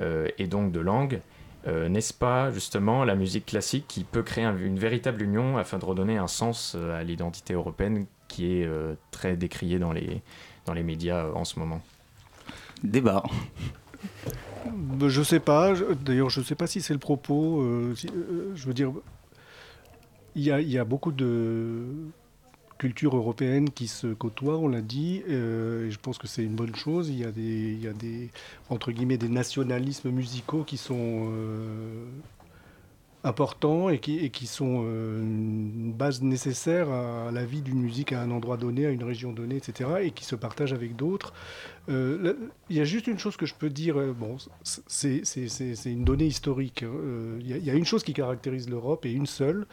[0.00, 1.20] et donc de langue
[1.66, 5.84] n'est-ce pas justement la musique classique qui peut créer un- une véritable union afin de
[5.84, 10.22] redonner un sens à l'identité européenne qui est euh, très décriée dans les,
[10.66, 11.82] dans les médias euh, en ce moment
[12.82, 13.22] Débat.
[14.72, 15.74] Ben, Je sais pas.
[16.04, 17.60] D'ailleurs, je sais pas si c'est le propos.
[17.60, 18.92] euh, si- euh, je veux dire,
[20.34, 21.84] il y a, il y a beaucoup de
[22.78, 25.22] cultures européennes qui se côtoient, on l'a dit.
[25.28, 27.10] euh, et je pense que c'est une bonne chose.
[27.10, 28.30] Il y a des, il y a des
[28.70, 32.04] entre guillemets des nationalismes musicaux qui sont euh,
[33.22, 38.30] importants et qui, sont euh, une base nécessaire à la vie d'une musique à un
[38.30, 41.34] endroit donné, à une région donnée, etc., et qui se partagent avec d'autres.
[41.88, 42.34] Euh,
[42.70, 45.22] il y a juste une chose que je peux dire, euh, bon, c'est
[45.86, 46.82] une donnée historique.
[46.82, 47.38] hein.
[47.40, 49.66] Y, il y a une chose qui caractérise l'Europe, et une seule,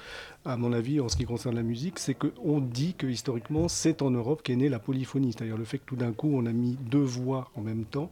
[0.43, 4.01] à mon avis, en ce qui concerne la musique, c'est qu'on dit que historiquement, c'est
[4.01, 6.51] en Europe qu'est née la polyphonie, c'est-à-dire le fait que tout d'un coup, on a
[6.51, 8.11] mis deux voix en même temps.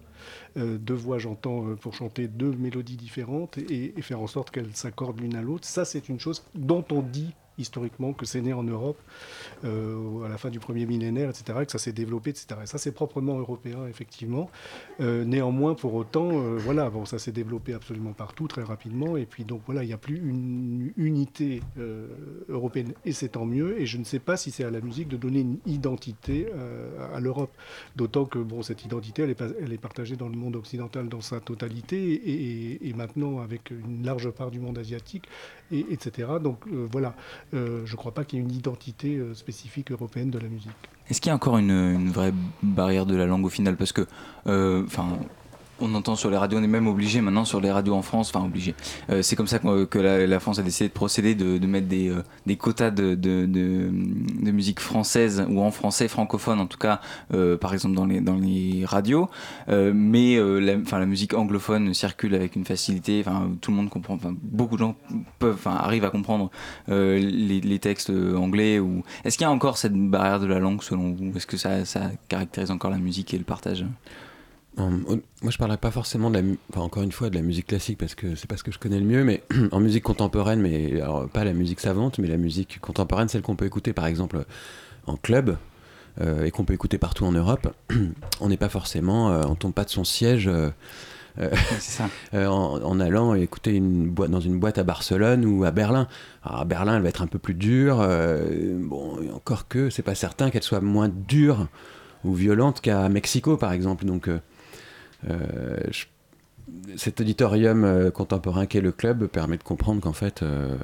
[0.58, 4.52] Euh, deux voix, j'entends, euh, pour chanter deux mélodies différentes et, et faire en sorte
[4.52, 5.68] qu'elles s'accordent l'une à l'autre.
[5.68, 9.00] Ça, c'est une chose dont on dit historiquement que c'est né en Europe
[9.64, 12.48] euh, à la fin du premier millénaire, etc., et que ça s'est développé, etc.
[12.64, 14.50] Et ça, c'est proprement européen, effectivement.
[15.00, 19.26] Euh, néanmoins, pour autant, euh, voilà, bon, ça s'est développé absolument partout, très rapidement, et
[19.26, 21.62] puis donc voilà, il n'y a plus une unité
[22.50, 25.08] européenne, et c'est tant mieux, et je ne sais pas si c'est à la musique
[25.08, 26.48] de donner une identité
[27.14, 27.52] à l'Europe,
[27.96, 29.30] d'autant que bon, cette identité, elle
[29.74, 34.52] est, partagée dans le monde occidental dans sa totalité, et maintenant avec une large part
[34.52, 35.28] du monde asiatique,
[35.72, 36.28] et, etc.
[36.42, 37.16] Donc euh, voilà,
[37.54, 40.48] Euh, je ne crois pas qu'il y ait une identité euh, spécifique européenne de la
[40.48, 40.72] musique.
[41.10, 43.76] Est-ce qu'il y a encore une, vraie barrière de la langue au final?
[43.76, 44.08] Parce que,
[44.46, 45.20] enfin.
[45.80, 48.32] On entend sur les radios, on est même obligé maintenant sur les radios en France,
[48.34, 48.76] enfin obligé.
[49.10, 52.10] Euh, c'est comme ça que, la, France a décidé de procéder, de, de mettre des,
[52.10, 57.02] euh, des quotas de, de, de- musique française ou en français francophone en tout cas,
[57.34, 59.30] euh, par exemple dans les, dans les radios.
[59.68, 63.90] Euh, mais euh, la, la musique anglophone circule avec une facilité, enfin tout le monde
[63.90, 64.96] comprend, enfin beaucoup de gens
[65.40, 66.52] peuvent, enfin arrivent à comprendre
[66.90, 68.80] euh, les, les textes anglais.
[68.80, 71.34] Ou est-ce qu'il y a encore cette barrière de la langue selon vous?
[71.36, 73.86] Est-ce que ça, ça caractérise encore la musique et le partage?
[74.78, 77.98] Moi, je parlerai pas forcément de la, enfin, encore une fois, de la musique classique
[77.98, 81.00] parce que c'est pas ce que je connais le mieux, mais en musique contemporaine, mais
[81.02, 84.46] alors pas la musique savante, mais la musique contemporaine, celle qu'on peut écouter par exemple
[85.08, 85.58] en club
[86.22, 87.74] euh, et qu'on peut écouter partout en Europe.
[88.40, 90.50] on n'est pas forcément, euh, on tombe pas de son siège.
[92.34, 96.08] euh, en, en allant écouter une boîte dans une boîte à Barcelone ou à Berlin.
[96.46, 97.98] Alors, à Berlin, elle va être un peu plus dure.
[97.98, 101.68] bon, encore que c'est pas certain qu'elle soit moins dure
[102.24, 104.06] ou violente qu'à Mexico, par exemple.
[104.06, 104.30] Donc,
[105.24, 106.06] je-
[106.96, 110.76] cet auditorium euh, contemporain qu'est le club permet de comprendre qu'en fait, euh,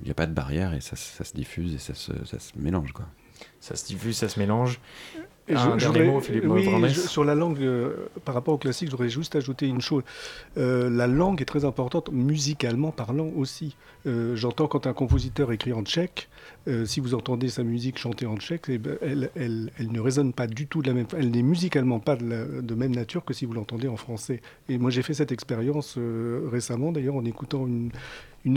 [0.00, 2.38] il n'y a pas de barrière et ça, ça se diffuse et ça se, ça
[2.38, 2.92] se mélange.
[2.92, 3.06] Quoi.
[3.60, 4.80] Ça se diffuse, ça se mélange.
[5.50, 8.90] Un je- voudrais- mot, Philippe oui, je- sur la langue, euh, par rapport au classique,
[8.90, 10.02] j'aurais juste ajouté une chose.
[10.58, 13.74] Euh, la langue est très importante, musicalement parlant aussi.
[14.06, 16.28] Euh, J'entends quand un compositeur écrit en tchèque,
[16.68, 20.46] euh, si vous entendez sa musique chantée en tchèque, eh ben, elle, ne résonne pas
[20.46, 23.54] du tout de la même Elle n'est musicalement pas de, même nature que si vous
[23.54, 24.42] l'entendez en français.
[24.68, 27.90] Et moi, j'ai fait cette expérience euh, récemment, d'ailleurs, en écoutant une,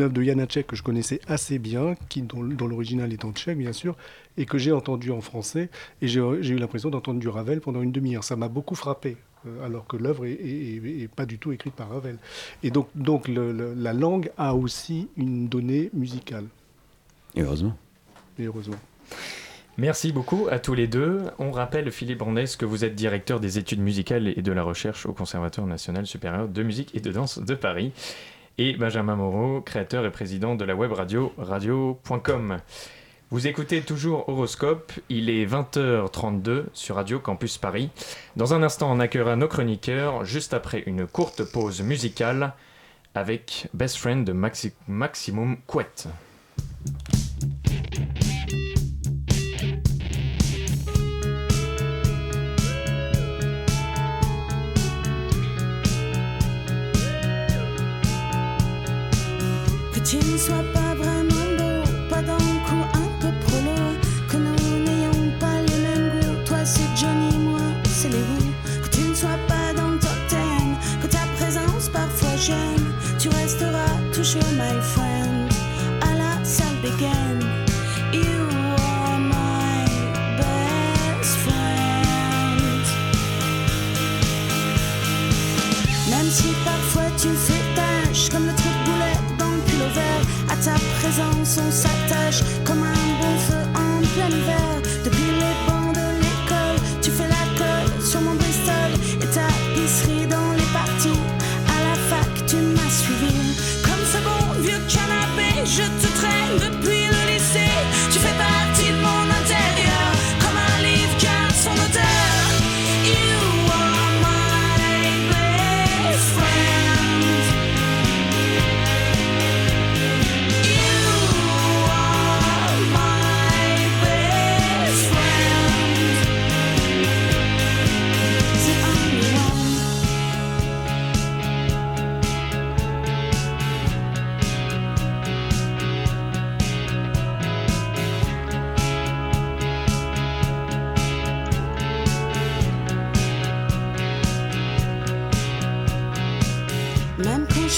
[0.02, 3.74] œuvre de Janacek que je connaissais assez bien, qui, dont, l'original est en tchèque, bien
[3.74, 3.96] sûr,
[4.38, 5.70] et que j'ai entendu en français.
[6.02, 8.26] Et j'ai eu l'impression d'entendre du Ravel pendant une demi-heure.
[8.26, 9.16] Ça m'a beaucoup frappé,
[9.48, 12.18] euh, alors que l'œuvre est, pas du tout écrite par Ravel.
[12.62, 16.46] Et donc, donc la langue a aussi une donnée musicale.
[17.36, 17.78] Et heureusement.
[19.78, 21.22] Merci beaucoup à tous les deux.
[21.40, 25.06] On rappelle, Philippe Brandès, que vous êtes directeur des études musicales et de la recherche
[25.06, 27.92] au Conservatoire national supérieur de musique et de danse de Paris.
[28.58, 32.60] Et Benjamin Moreau, créateur et président de la web radio radio.com.
[33.32, 37.90] Vous écoutez toujours Horoscope, il est 20h32 sur Radio Campus Paris.
[38.36, 42.54] Dans un instant, on accueillera nos chroniqueurs juste après une courte pause musicale
[43.16, 46.08] avec Best Friend de Maxi- Maximum Couette.
[86.32, 87.61] Si parfois tu fais
[90.64, 94.71] ta présence on s'attache comme un bon feu en plein hiver.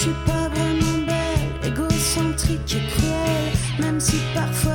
[0.03, 4.72] Suis pas vraiment belle, égocentrique et cruelle, même si parfois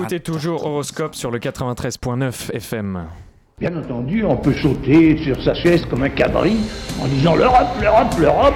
[0.00, 3.06] écoutez toujours Horoscope sur le 93.9 FM.
[3.58, 6.56] Bien entendu, on peut sauter sur sa chaise comme un cabri
[7.02, 8.54] en disant l'Europe, l'Europe, l'Europe.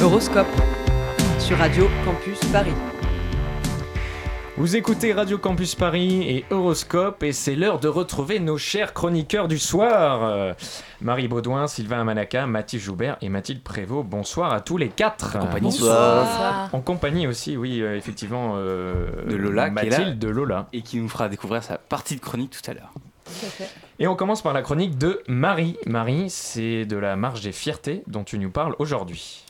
[0.00, 0.46] Horoscope
[1.40, 2.91] sur Radio Campus Paris.
[4.58, 9.48] Vous écoutez Radio Campus Paris et Horoscope et c'est l'heure de retrouver nos chers chroniqueurs
[9.48, 10.24] du soir.
[10.24, 10.52] Euh,
[11.00, 14.06] Marie Baudouin, Sylvain Amanaka, Mathilde Joubert et Mathilde Prévost.
[14.06, 15.36] Bonsoir à tous les quatre.
[15.36, 16.24] En compagnie Bonsoir.
[16.26, 16.68] Bonsoir.
[16.74, 19.98] En compagnie aussi, oui, euh, effectivement, euh, de Lola, qui est là.
[19.98, 20.68] Mathilde de Lola.
[20.74, 22.92] Et qui nous fera découvrir sa partie de chronique tout à l'heure.
[23.98, 25.78] Et on commence par la chronique de Marie.
[25.86, 29.44] Marie, c'est de la marche des fiertés dont tu nous parles aujourd'hui.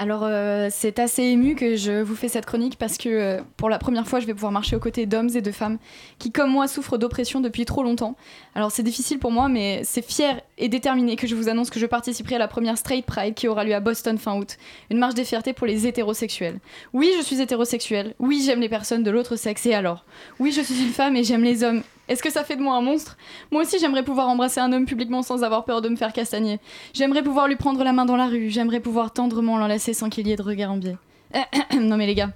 [0.00, 3.68] Alors euh, c'est assez ému que je vous fais cette chronique parce que euh, pour
[3.68, 5.76] la première fois je vais pouvoir marcher aux côtés d'hommes et de femmes
[6.18, 8.16] qui comme moi souffrent d'oppression depuis trop longtemps.
[8.54, 11.78] Alors c'est difficile pour moi mais c'est fier et déterminé que je vous annonce que
[11.78, 14.56] je participerai à la première Straight Pride qui aura lieu à Boston fin août.
[14.90, 16.60] Une marche des fiertés pour les hétérosexuels.
[16.94, 20.06] Oui je suis hétérosexuelle, oui j'aime les personnes de l'autre sexe et alors?
[20.38, 21.82] Oui je suis une femme et j'aime les hommes.
[22.10, 23.16] Est-ce que ça fait de moi un monstre?
[23.52, 26.58] Moi aussi j'aimerais pouvoir embrasser un homme publiquement sans avoir peur de me faire castagner.
[26.92, 30.26] J'aimerais pouvoir lui prendre la main dans la rue, j'aimerais pouvoir tendrement l'enlacer sans qu'il
[30.26, 30.96] y ait de regard en biais.
[31.80, 32.32] non mais les gars,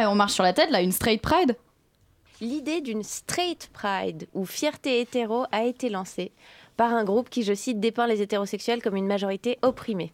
[0.00, 1.56] euh, on marche sur la tête là, une straight pride
[2.40, 6.32] L'idée d'une straight pride ou fierté hétéro a été lancée
[6.76, 10.12] par un groupe qui, je cite, dépeint les hétérosexuels comme une majorité opprimée.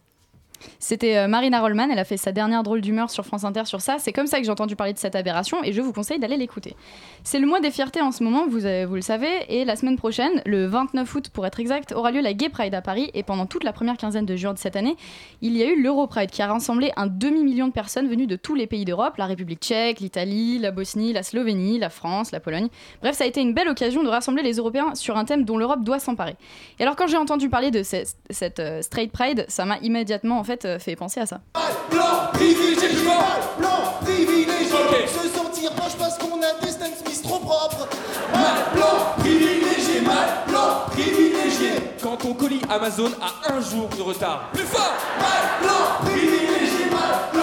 [0.79, 3.81] C'était euh, Marina Rollman, elle a fait sa dernière drôle d'humeur sur France Inter sur
[3.81, 3.97] ça.
[3.99, 6.37] C'est comme ça que j'ai entendu parler de cette aberration et je vous conseille d'aller
[6.37, 6.75] l'écouter.
[7.23, 9.97] C'est le mois des fiertés en ce moment, vous, euh, le savez, et la semaine
[9.97, 13.23] prochaine, le 29 août pour être exact, aura lieu la Gay Pride à Paris et
[13.23, 14.95] pendant toute la première quinzaine de juin de cette année,
[15.41, 18.35] il y a eu l'Euro Pride qui a rassemblé un demi-million de personnes venues de
[18.35, 22.39] tous les pays d'Europe, la République tchèque, l'Italie, la Bosnie, la Slovénie, la France, la
[22.39, 22.67] Pologne.
[23.01, 25.57] Bref, ça a été une belle occasion de rassembler les Européens sur un thème dont
[25.57, 26.35] l'Europe doit s'emparer.
[26.79, 30.39] Et alors quand j'ai entendu parler de cette, cette, euh, Straight Pride, ça m'a immédiatement
[30.39, 31.41] en fait euh, fait penser à ça.
[31.89, 35.07] Blanc, privilégié, mal, blanc, privilégié.
[35.07, 37.87] Se sentir moche parce qu'on a des Stan Smith trop propres.
[38.31, 41.71] Mal, blanc, privilégié, mal, blanc, privilégié.
[42.01, 44.49] Quand ton colis Amazon a un jour de retard.
[44.53, 44.93] Plus fort.
[45.19, 47.42] Mal, blanc, privilégié, mal, blanc.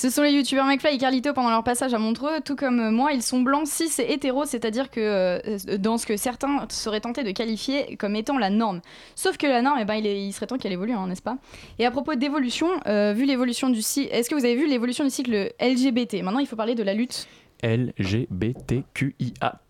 [0.00, 2.90] Ce sont les youtubeurs McFly et Carlito pendant leur passage à Montreux, tout comme euh,
[2.90, 7.02] moi, ils sont blancs, cis et hétéros, c'est-à-dire que euh, dans ce que certains seraient
[7.02, 8.80] tentés de qualifier comme étant la norme.
[9.14, 11.20] Sauf que la norme, eh ben, il, est- il serait temps qu'elle évolue, hein, n'est-ce
[11.20, 11.36] pas?
[11.78, 15.04] Et à propos d'évolution, euh, vu l'évolution du cycle, est-ce que vous avez vu l'évolution
[15.04, 17.28] du cycle LGBT Maintenant, il faut parler de la lutte
[17.62, 19.60] LGBTQIA+.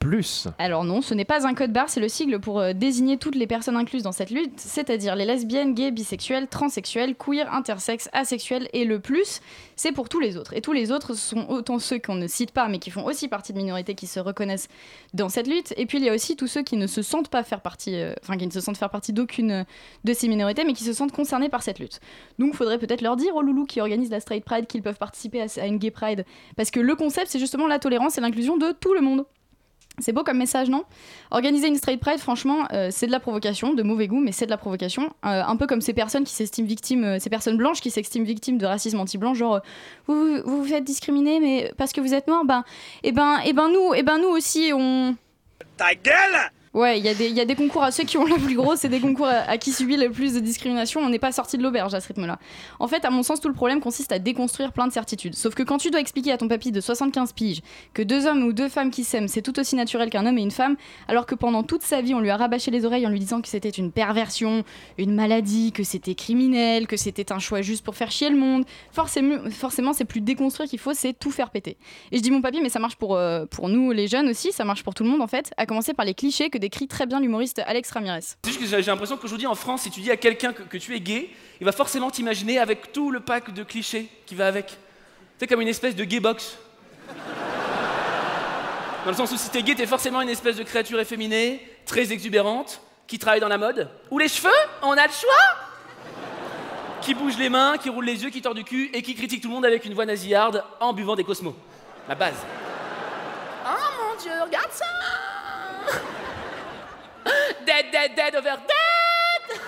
[0.60, 3.34] Alors non, ce n'est pas un code barre, c'est le sigle pour euh, désigner toutes
[3.34, 8.68] les personnes incluses dans cette lutte, c'est-à-dire les lesbiennes, gays, bisexuels, transsexuels, queer, intersexes, asexuels
[8.72, 9.40] et le plus,
[9.80, 10.52] c'est pour tous les autres.
[10.54, 13.28] Et tous les autres sont autant ceux qu'on ne cite pas mais qui font aussi
[13.28, 14.68] partie de minorités qui se reconnaissent
[15.14, 15.72] dans cette lutte.
[15.78, 17.96] Et puis il y a aussi tous ceux qui ne se sentent pas faire partie,
[17.96, 19.64] euh, enfin qui ne se sentent faire partie d'aucune
[20.04, 22.00] de ces minorités mais qui se sentent concernés par cette lutte.
[22.38, 24.98] Donc il faudrait peut-être leur dire aux loulous qui organisent la Straight Pride qu'ils peuvent
[24.98, 26.26] participer à, à une Gay Pride
[26.56, 29.24] parce que le concept c'est justement la tolérance et l'inclusion de tout le monde.
[30.00, 30.84] C'est beau comme message, non?
[31.30, 34.46] Organiser une straight pride, franchement, euh, c'est de la provocation, de mauvais goût, mais c'est
[34.46, 35.04] de la provocation.
[35.24, 38.24] Euh, un peu comme ces personnes qui s'estiment victimes, euh, ces personnes blanches qui s'estiment
[38.24, 39.60] victimes de racisme anti-blanc, genre
[40.06, 42.64] vous, vous faites discriminer, mais parce que vous êtes noir, ben,
[43.02, 45.16] et ben, et ben nous, et ben nous aussi, on.
[45.76, 47.08] Ta gueule Ouais, il y,
[47.40, 49.58] a des- concours à ceux qui ont la plus grosse et des concours à, à
[49.58, 51.00] qui subit le plus de discrimination.
[51.00, 52.38] On n'est pas sorti de l'auberge à ce rythme-là.
[52.78, 55.34] En fait, à mon sens, tout le problème consiste à déconstruire plein de certitudes.
[55.34, 57.60] Sauf que quand tu dois expliquer à ton papy de 75 piges
[57.92, 60.42] que deux hommes ou deux femmes qui s'aiment, c'est tout aussi naturel qu'un homme et
[60.42, 60.76] une femme,
[61.08, 63.40] alors que pendant toute sa vie, on lui a rabâché les oreilles en lui disant
[63.42, 64.62] que c'était une perversion,
[64.96, 68.64] une maladie, que c'était criminel, que c'était un choix juste pour faire chier le monde,
[68.92, 71.78] forcément, forcément c'est plus déconstruire qu'il faut, c'est tout faire péter.
[72.12, 74.52] Et je dis mon papy, mais ça marche pour, euh, pour nous les jeunes aussi,
[74.52, 76.86] ça marche pour tout le monde en fait, à commencer par les clichés que décrit
[76.86, 78.20] très bien l'humoriste Alex Ramirez.
[78.20, 80.78] C'est juste que j'ai l'impression qu'aujourd'hui en France, si tu dis à quelqu'un que, que
[80.78, 81.30] tu es gay,
[81.60, 84.76] il va forcément t'imaginer avec tout le pack de clichés qui va avec.
[85.38, 86.56] C'est comme une espèce de gay box.
[89.04, 92.12] Dans le sens où si t'es gay, t'es forcément une espèce de créature efféminée, très
[92.12, 93.88] exubérante, qui travaille dans la mode.
[94.10, 94.50] Ou les cheveux,
[94.82, 95.30] on a le choix
[97.00, 99.40] Qui bouge les mains, qui roule les yeux, qui tord du cul et qui critique
[99.40, 101.54] tout le monde avec une voix nasillarde en buvant des cosmos.
[102.08, 102.36] La base.
[103.64, 104.84] Oh mon dieu, regarde ça
[107.90, 109.58] Dead, over dead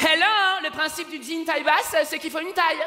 [0.00, 2.78] Hello, le principe du jean taille basse, c'est qu'il faut une taille.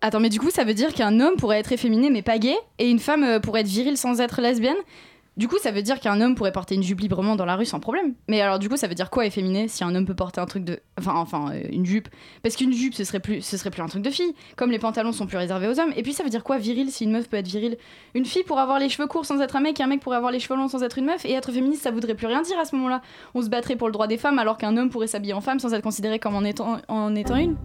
[0.00, 2.56] Attends, mais du coup, ça veut dire qu'un homme pourrait être efféminé mais pas gay,
[2.78, 4.78] et une femme euh, pourrait être virile sans être lesbienne?
[5.40, 7.64] Du coup, ça veut dire qu'un homme pourrait porter une jupe librement dans la rue
[7.64, 8.12] sans problème.
[8.28, 10.44] Mais alors, du coup, ça veut dire quoi efféminé si un homme peut porter un
[10.44, 10.80] truc de.
[10.98, 12.10] Enfin, enfin, euh, une jupe?
[12.42, 14.78] Parce qu'une jupe, ce serait, plus, ce serait plus un truc de fille, comme les
[14.78, 15.94] pantalons sont plus réservés aux hommes.
[15.96, 17.78] Et puis, ça veut dire quoi viril si une meuf peut être virile?
[18.14, 20.18] Une fille pourrait avoir les cheveux courts sans être un mec, et un mec pourrait
[20.18, 22.42] avoir les cheveux longs sans être une meuf, et être féministe, ça voudrait plus rien
[22.42, 23.00] dire à ce moment-là.
[23.32, 25.58] On se battrait pour le droit des femmes alors qu'un homme pourrait s'habiller en femme
[25.58, 27.56] sans être considéré comme en étant, en étant une?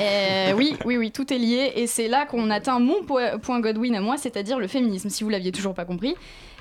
[0.00, 3.60] Euh, oui, oui, oui, tout est lié et c'est là qu'on atteint mon po- point
[3.60, 6.14] Godwin à moi, c'est-à-dire le féminisme, si vous l'aviez toujours pas compris.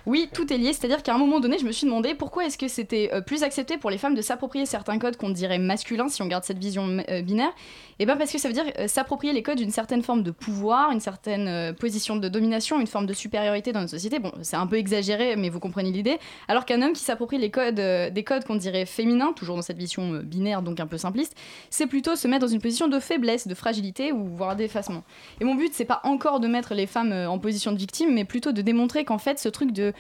[0.08, 2.58] Oui, tout est lié, c'est-à-dire qu'à un moment donné, je me suis demandé pourquoi est-ce
[2.58, 6.08] que c'était euh, plus accepté pour les femmes de s'approprier certains codes qu'on dirait masculins
[6.08, 7.52] si on garde cette vision euh, binaire.
[8.00, 10.32] Et ben parce que ça veut dire euh, s'approprier les codes d'une certaine forme de
[10.32, 14.20] pouvoir, une certaine position de domination, une forme de supériorité dans notre société.
[14.20, 16.20] Bon, c'est un peu exagéré, mais vous comprenez l'idée.
[16.48, 19.78] Alors qu'un homme qui s'approprie les codes, des codes qu'on dirait féminins, toujours dans cette
[19.78, 21.36] vision binaire, donc un peu simpliste,
[21.70, 25.04] c'est plutôt se mettre dans une position de faiblesse, de fragilité ou voire d'effacement.
[25.42, 28.24] Et mon but, c'est pas encore de mettre les femmes en position de victime, mais
[28.24, 29.92] plutôt de démontrer qu'en fait, ce truc de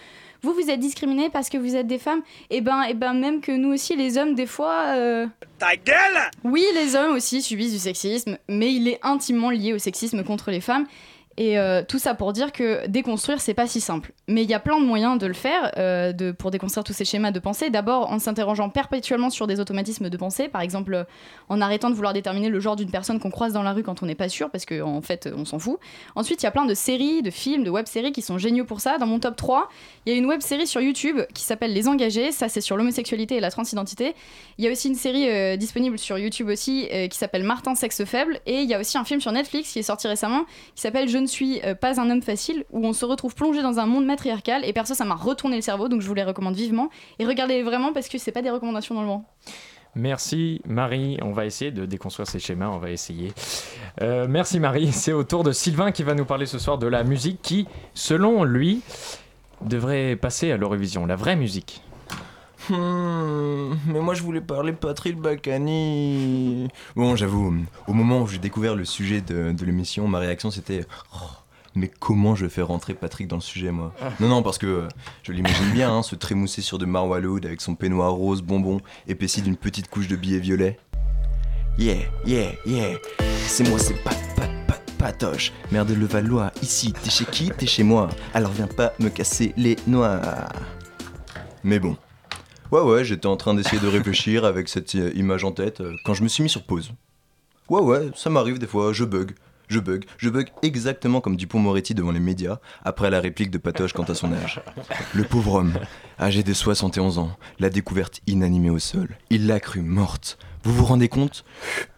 [0.43, 3.41] vous vous êtes discriminés parce que vous êtes des femmes, et ben, et ben même
[3.41, 4.93] que nous aussi, les hommes, des fois.
[4.95, 5.26] euh,
[5.60, 5.98] Ta gueule
[6.43, 10.52] oui, les hommes aussi subissent du sexisme, mais il est intimement lié au sexisme contre
[10.52, 10.86] les femmes.
[11.38, 14.12] Et euh, tout ça pour dire que déconstruire, c'est pas si simple.
[14.28, 16.94] Mais il y a plein de moyens de le faire euh, de, pour déconstruire tous
[16.94, 17.70] ces schémas de pensée.
[17.70, 21.06] D'abord en s'interrogeant perpétuellement sur des automatismes de pensée, par exemple
[21.50, 24.02] en arrêtant de vouloir déterminer le genre d'une personne qu'on croise dans la rue quand
[24.02, 25.78] on n'est pas sûr, parce qu'en en fait on s'en fout.
[26.16, 28.82] Ensuite, il y a plein de séries, de films, de web-séries qui sont géniaux pour
[28.82, 28.98] ça.
[28.98, 29.70] Dans mon top 3,
[30.06, 33.36] il y a une web-série sur YouTube qui s'appelle Les Engagés, ça c'est sur l'homosexualité
[33.36, 34.16] et la transidentité.
[34.58, 38.06] Il y a aussi une série euh, disponible sur YouTube aussi qui s'appelle Martin Sexe
[38.06, 40.82] Faible, et il y a aussi un film sur Netflix qui est sorti récemment qui
[40.82, 43.80] s'appelle Je ne suis euh, pas un homme facile, où on se retrouve plongé dans
[43.80, 46.55] un monde matriarcal, et perso ça m'a retourné le cerveau, donc je vous les recommande
[46.55, 46.89] vivement.
[47.19, 49.25] Et regardez vraiment parce que c'est pas des recommandations dans le vent.
[49.95, 53.34] Merci Marie, on va essayer de déconstruire ces schémas, on va essayer.
[54.01, 56.88] Euh, merci Marie, c'est au tour de Sylvain qui va nous parler ce soir de
[56.88, 58.82] la musique qui, selon lui,
[59.61, 61.82] devrait passer à l'Eurovision, la vraie musique.
[62.70, 66.68] Hmm, mais moi je voulais parler Patrick Balkany.
[66.95, 67.53] Bon, j'avoue,
[67.88, 71.30] au moment où j'ai découvert le sujet de, l'émission, ma réaction c'était Oh,
[71.76, 73.93] mais comment je fais rentrer Patrick dans le sujet, moi?
[74.20, 74.88] Non, non, parce que
[75.24, 79.41] je l'imagine bien, hein, se trémousser sur de Marwa avec son peignoir rose bonbon épaissi
[79.41, 80.78] d'une petite couche de billets violets.
[81.78, 82.97] Yeah, yeah, yeah,
[83.45, 85.53] c'est moi, c'est pas, pas, pas, patoche.
[85.72, 87.49] Merde, le Valois, ici, t'es chez qui?
[87.51, 88.09] T'es chez moi.
[88.34, 90.20] Alors viens pas me casser les noix.
[91.63, 91.95] Mais bon.
[92.72, 95.93] Ouais, ouais, j'étais en train d'essayer de réfléchir avec cette euh, image en tête euh,
[96.05, 96.91] quand je me suis mis sur pause.
[97.70, 99.34] Ouais, ouais, ça m'arrive des fois, je bug.
[99.70, 103.91] Je bug, je bug exactement comme Dupont-Moretti devant les médias, après la réplique de Patoche
[103.91, 104.61] quant à son âge.
[105.13, 105.74] Le pauvre homme,
[106.20, 109.18] âgé de 71 ans, l'a découverte inanimée au sol.
[109.30, 110.38] Il l'a crue morte.
[110.63, 111.43] Vous vous rendez compte?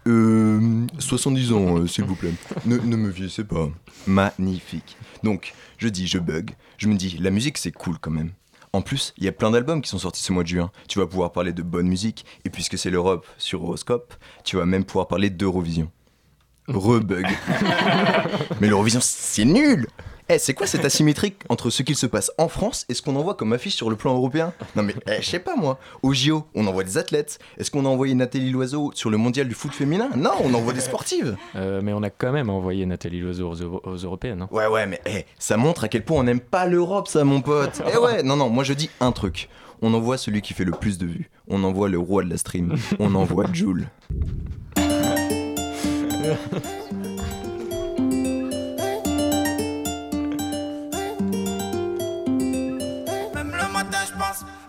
[0.07, 0.87] Euh.
[0.97, 2.33] 70 ans, euh, s'il vous plaît.
[2.65, 3.69] Ne, ne me vieillissez pas.
[4.07, 4.97] Magnifique.
[5.21, 6.51] Donc, je dis, je bug.
[6.77, 8.31] Je me dis, la musique, c'est cool quand même.
[8.71, 10.71] En plus, il y a plein d'albums qui sont sortis ce mois de juin.
[10.87, 14.13] Tu vas pouvoir parler de bonne musique, et puisque c'est l'Europe sur Horoscope,
[14.43, 15.91] tu vas même pouvoir parler d'Eurovision.
[16.67, 17.25] Rebug.
[18.61, 19.87] Mais l'Eurovision, c'est nul
[20.31, 23.15] Eh, c'est quoi cette asymétrie entre ce qu'il se passe en France et ce qu'on
[23.15, 24.53] envoie comme affiche sur le plan européen?
[24.75, 27.39] Non mais, eh, je sais pas moi, au JO, on envoie des athlètes.
[27.57, 30.09] Est-ce qu'on a envoyé Nathalie Loiseau sur le mondial du foot féminin?
[30.15, 33.55] Non, on envoie des sportives Euh, mais on a quand même envoyé Nathalie Loiseau aux,
[33.55, 34.43] Euro- aux Européennes.
[34.43, 34.49] hein.
[34.51, 37.41] Ouais, ouais, mais eh, ça montre à quel point on n'aime pas l'Europe, ça, mon
[37.41, 37.81] pote.
[37.91, 39.49] Eh ouais, non, non, moi je dis un truc.
[39.81, 41.31] On envoie celui qui fait le plus de vues.
[41.47, 42.75] On envoie le roi de la stream.
[42.99, 43.87] On envoie Joule.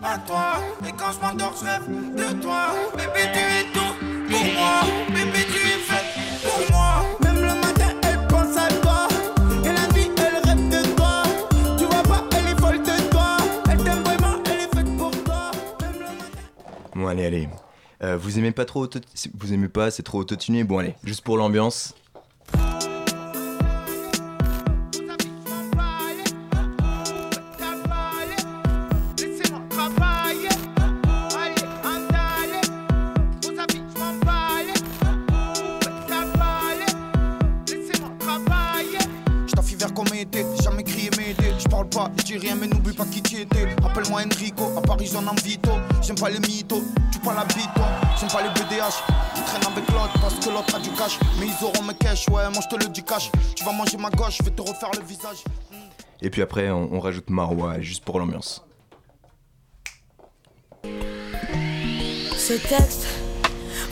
[0.03, 0.53] à toi.
[0.87, 2.73] Et quand je m'endors, je rêve de toi.
[2.95, 3.93] Bébé, tu es tout
[4.29, 4.81] pour moi.
[5.09, 6.05] Bébé, tu es fait
[6.43, 7.05] pour moi.
[7.23, 9.07] Même le matin, elle pense à toi.
[9.63, 11.23] Et la nuit, elle rêve de toi.
[11.77, 13.37] Tu vois pas, elle est folle de toi.
[13.69, 15.51] Elle t'aime vraiment, elle est faite pour toi.
[16.95, 17.49] Bon, allez, allez.
[18.03, 18.99] Euh, vous aimez pas trop auto...
[19.37, 21.93] Vous aimez pas, c'est trop autotuné Bon, allez, juste pour l'ambiance.
[44.25, 45.71] Enrico, à Paris j'en en vito.
[46.01, 47.87] J'aime pas les mythos, tu parles la bite, toi.
[48.19, 49.03] J'aime pas les BDH,
[49.35, 51.17] qui traînent avec l'autre parce que l'autre a du cash.
[51.39, 53.31] Mais ils auront mes cash, ouais, moi je te le dis cash.
[53.55, 55.43] Tu vas manger ma gauche, je vais te refaire le visage.
[56.21, 58.63] Et puis après, on, on rajoute Marois, juste pour l'ambiance.
[62.37, 63.07] Ce texte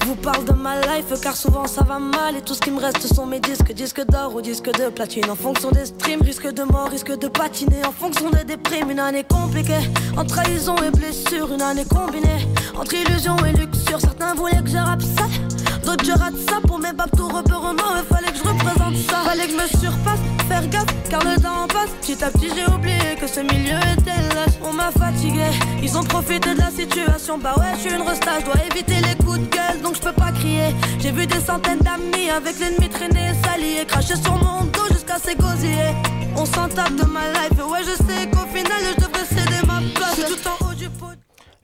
[0.06, 2.36] vous parle de ma life car souvent ça va mal.
[2.38, 5.30] Et tout ce qui me reste sont mes disques, disques d'or ou disques de platine.
[5.30, 7.86] En fonction des streams, risque de mort, risque de patiner.
[7.86, 9.90] En fonction des déprimes, une année compliquée.
[10.18, 12.48] En trahison et blessure, une année combinée.
[12.78, 17.10] Entre illusion et luxure, certains voulaient que je d'autres je rate ça pour mes babes
[17.16, 21.24] tout repérement, fallait que je représente ça, fallait que je me surpasse, faire gaffe car
[21.24, 24.92] le temps passe, petit à petit j'ai oublié que ce milieu était lâche, on m'a
[24.92, 25.50] fatigué,
[25.82, 28.96] ils ont profité de la situation, bah ouais je suis une resta, je dois éviter
[29.02, 32.60] les coups de gueule donc je peux pas crier, j'ai vu des centaines d'amis avec
[32.60, 35.94] l'ennemi traîner, s'allier, cracher sur mon dos jusqu'à s'égosiller,
[36.36, 39.66] on s'en tape de ma life, et ouais je sais qu'au final je devrais céder
[39.68, 41.08] ma place, je suis tout en haut du pot.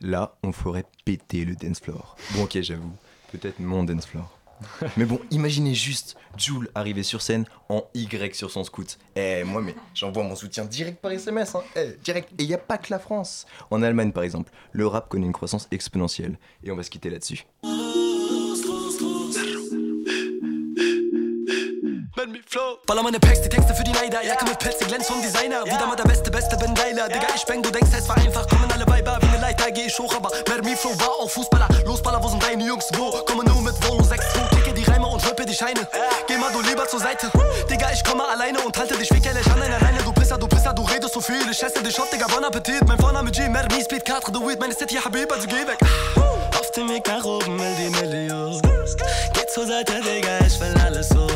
[0.01, 2.15] Là, on ferait péter le dance floor.
[2.35, 2.91] Bon, ok, j'avoue,
[3.37, 4.31] peut-être mon dance floor.
[4.97, 8.97] mais bon, imaginez juste Jules arriver sur scène en Y sur son scoot.
[9.15, 11.63] Eh, moi, mais j'envoie mon soutien direct par SMS, hein.
[11.75, 12.29] Eh, direct.
[12.37, 13.45] Et il n'y a pas que la France.
[13.69, 16.37] En Allemagne, par exemple, le rap connaît une croissance exponentielle.
[16.63, 17.45] Et on va se quitter là-dessus.
[22.49, 22.77] Flow.
[22.85, 24.23] Baller meine Packs, die Texte für die Neider.
[24.23, 25.65] Jacke mit Pelze, glänzt vom Designer.
[25.65, 27.07] Wieder mal der Beste, Beste, bin geiler.
[27.07, 28.47] Digga, ich bang, du denkst, es war einfach.
[28.47, 31.67] Kommen alle Weiber wie ne Leiter, geh ich hoch, aber Mermi Flow war auch Fußballer.
[31.85, 32.85] Losballer, wo sind deine Jungs?
[32.93, 33.11] Wo?
[33.25, 35.87] Komme nur mit Volo 6 2 Kicke die Reime und rippe die Scheine.
[36.27, 37.31] Geh mal du lieber zur Seite.
[37.69, 40.03] Digga, ich komme alleine und halte dich wickelig an einer Leine.
[40.03, 41.41] Du Pisser, du Pisser, du redest so viel.
[41.49, 42.87] Ich esse dich auf, Digga, bon Appetit.
[42.87, 44.59] Mein Vorname G, Mermi, Speed, 4, The Weed.
[44.59, 45.79] Meine City, Habib, also geh weg.
[46.59, 48.61] Auf dem Weg nach oben, will die Million.
[49.33, 51.34] Geh zur Seite, Digga, ich will alles so.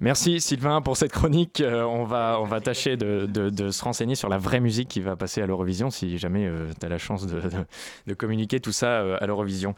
[0.00, 1.60] Merci Sylvain pour cette chronique.
[1.60, 5.46] Euh, on, va, tâcher de, se renseigner sur la vraie musique qui va passer à
[5.46, 9.74] l'Eurovision si jamais tu as la chance de communiquer tout ça euh, à l'Eurovision.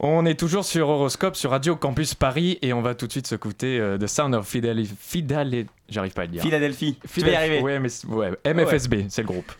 [0.00, 3.26] On est toujours sur Horoscope, sur Radio Campus Paris et on va tout de suite
[3.26, 5.66] se coûter euh, The Sound of Fidelity.
[5.88, 6.42] J'arrive pas à le dire.
[6.42, 6.96] Philadelphie.
[7.12, 7.60] Tu vas y arriver.
[7.60, 9.50] Ouais, mais ouais, MFSB, c'est le groupe.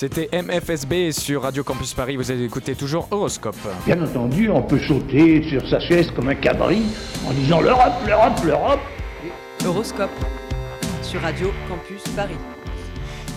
[0.00, 2.16] C'était MFSB sur Radio Campus Paris.
[2.16, 3.54] Vous avez écouté toujours Horoscope.
[3.84, 6.84] Bien entendu, on peut sauter sur sa chaise comme un cabri
[7.26, 8.80] en disant l'Europe, l'Europe, l'Europe.
[9.62, 10.10] Horoscope
[11.02, 12.38] sur Radio Campus Paris.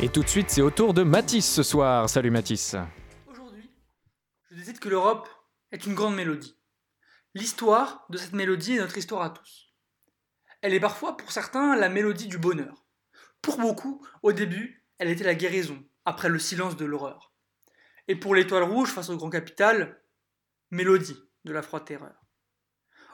[0.01, 2.09] Et tout de suite, c'est au tour de Mathis ce soir.
[2.09, 2.77] Salut Mathis.
[4.49, 5.27] Je décide que l'Europe
[5.73, 6.55] est une grande mélodie.
[7.33, 9.73] L'histoire de cette mélodie est notre histoire à tous.
[10.61, 12.85] Elle est parfois, pour certains, la mélodie du bonheur.
[13.41, 17.33] Pour beaucoup, au début, elle était la guérison, après le silence de l'horreur.
[18.07, 20.01] Et pour l'étoile rouge face au grand capital,
[20.71, 22.25] mélodie de la froide terreur.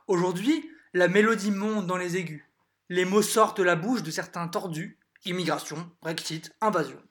[0.08, 2.46] Aujourd'hui, la mélodie monte dans les aigus.
[2.90, 5.00] Les mots sortent de la bouche de certains tordus.
[5.26, 7.02] Immigration, Brexit, invasion.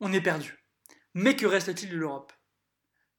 [0.00, 0.64] On est perdu.
[1.14, 2.32] Mais que reste-t-il de l'Europe?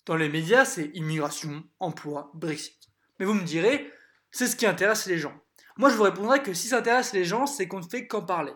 [0.06, 2.90] Dans les médias, c'est immigration, emploi, Brexit.
[3.20, 3.92] Mais vous me direz,
[4.32, 5.40] c'est ce qui intéresse les gens.
[5.78, 8.24] Moi, je vous répondrai que si ça intéresse les gens, c'est qu'on ne fait qu'en
[8.24, 8.54] parler.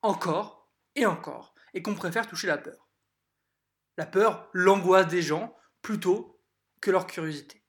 [0.00, 1.51] Encore et encore.
[1.74, 2.88] Et qu'on préfère toucher la peur.
[3.96, 6.40] La peur, l'angoisse des gens, plutôt
[6.80, 7.62] que leur curiosité.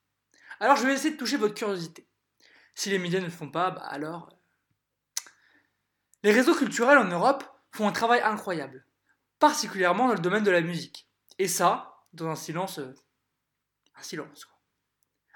[0.60, 2.08] Alors, je vais essayer de toucher votre curiosité.
[2.76, 4.30] Si les médias ne le font pas, bah alors.
[6.24, 8.86] Les réseaux culturels en Europe font un travail incroyable,
[9.40, 11.10] particulièrement dans le domaine de la musique.
[11.38, 12.80] Et ça, dans un silence.
[12.80, 12.96] euh,
[13.96, 14.58] un silence, quoi.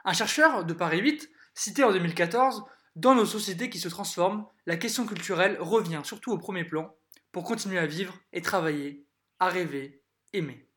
[0.05, 2.63] Un chercheur de Paris 8, cité en 2014,
[2.95, 6.95] dans nos sociétés qui se transforment, la question culturelle revient surtout au premier plan
[7.31, 9.07] pour continuer à vivre et travailler,
[9.39, 10.03] à rêver,
[10.33, 10.69] aimer.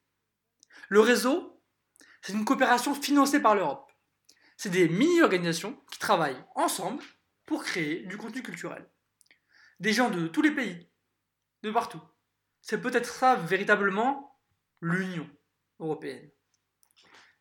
[0.88, 1.62] Le réseau,
[2.22, 3.90] c'est une coopération financée par l'Europe.
[4.56, 7.02] C'est des mini-organisations qui travaillent ensemble
[7.46, 8.88] pour créer du contenu culturel.
[9.78, 10.90] Des gens de tous les pays,
[11.62, 12.02] de partout.
[12.60, 14.38] C'est peut-être ça véritablement
[14.80, 15.28] l'Union
[15.78, 16.30] européenne.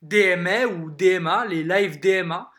[0.01, 2.51] DMA ou DMA, les live DMA,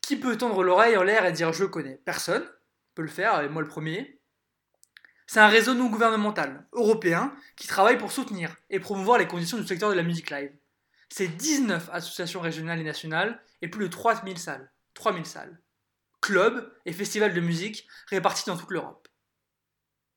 [0.00, 2.48] qui peut tendre l'oreille en l'air et dire je connais Personne
[2.94, 4.15] peut le faire, et moi le premier.
[5.26, 9.66] C'est un réseau non gouvernemental, européen, qui travaille pour soutenir et promouvoir les conditions du
[9.66, 10.52] secteur de la musique live.
[11.08, 14.70] C'est 19 associations régionales et nationales et plus de 3000 salles.
[14.94, 15.60] 3000 salles.
[16.20, 19.08] Clubs et festivals de musique répartis dans toute l'Europe.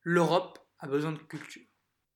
[0.02, 1.62] L'Europe a besoin de culture.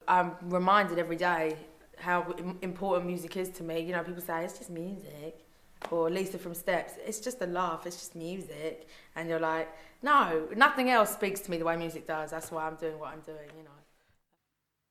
[0.08, 1.56] I'm reminded every day
[2.04, 3.80] how im- important music is to me.
[3.80, 5.43] You know, people say it's just music,
[5.90, 9.68] or Lisa from Steps, it's just a laugh, it's just music, and you're like,
[10.02, 12.30] no, nothing else speaks to me the way music does.
[12.30, 13.48] That's why I'm doing what I'm doing.
[13.56, 13.70] You know.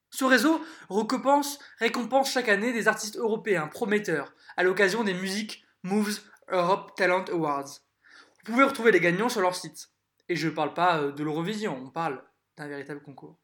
[0.10, 6.20] Ce réseau récompense, récompense chaque année des artistes européens prometteurs à l'occasion des Music Moves
[6.50, 7.80] Europe Talent Awards.
[8.46, 9.90] Vous pouvez retrouver les gagnants sur leur site.
[10.30, 12.24] Et je ne parle pas euh, de l'Eurovision, on parle
[12.58, 13.38] d'un véritable concours.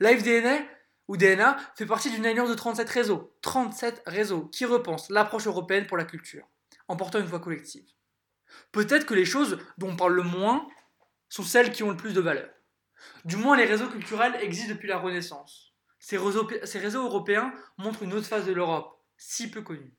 [0.00, 0.58] Live DNA
[1.06, 5.86] ou DNA fait partie d'une alliance de 37 réseaux, 37 réseaux qui repensent l'approche européenne
[5.86, 6.46] pour la culture,
[6.88, 7.88] en portant une voix collective.
[8.72, 10.66] Peut-être que les choses dont on parle le moins
[11.28, 12.50] sont celles qui ont le plus de valeur.
[13.24, 15.74] Du moins, les réseaux culturels existent depuis la Renaissance.
[16.00, 19.94] Ces réseaux, ces réseaux européens montrent une autre face de l'Europe, si peu connue.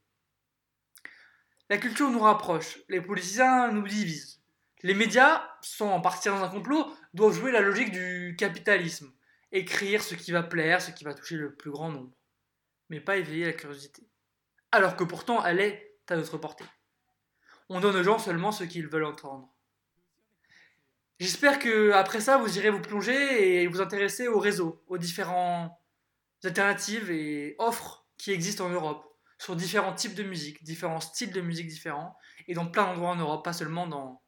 [1.69, 4.41] La culture nous rapproche, les politiciens nous divisent.
[4.81, 9.11] Les médias, sans partir dans un complot, doivent jouer la logique du capitalisme,
[9.51, 12.13] écrire ce qui va plaire, ce qui va toucher le plus grand nombre,
[12.89, 14.07] mais pas éveiller la curiosité.
[14.71, 16.65] Alors que pourtant elle est à notre portée.
[17.69, 19.53] On donne aux gens seulement ce qu'ils veulent entendre.
[21.19, 25.71] J'espère que après ça, vous irez vous plonger et vous intéresser aux réseaux, aux différentes
[26.43, 29.05] alternatives et offres qui existent en Europe,
[29.37, 32.17] sur différents types de musique, différents styles de musique différents,
[32.47, 34.23] et dans plein d'endroits en Europe, pas seulement dans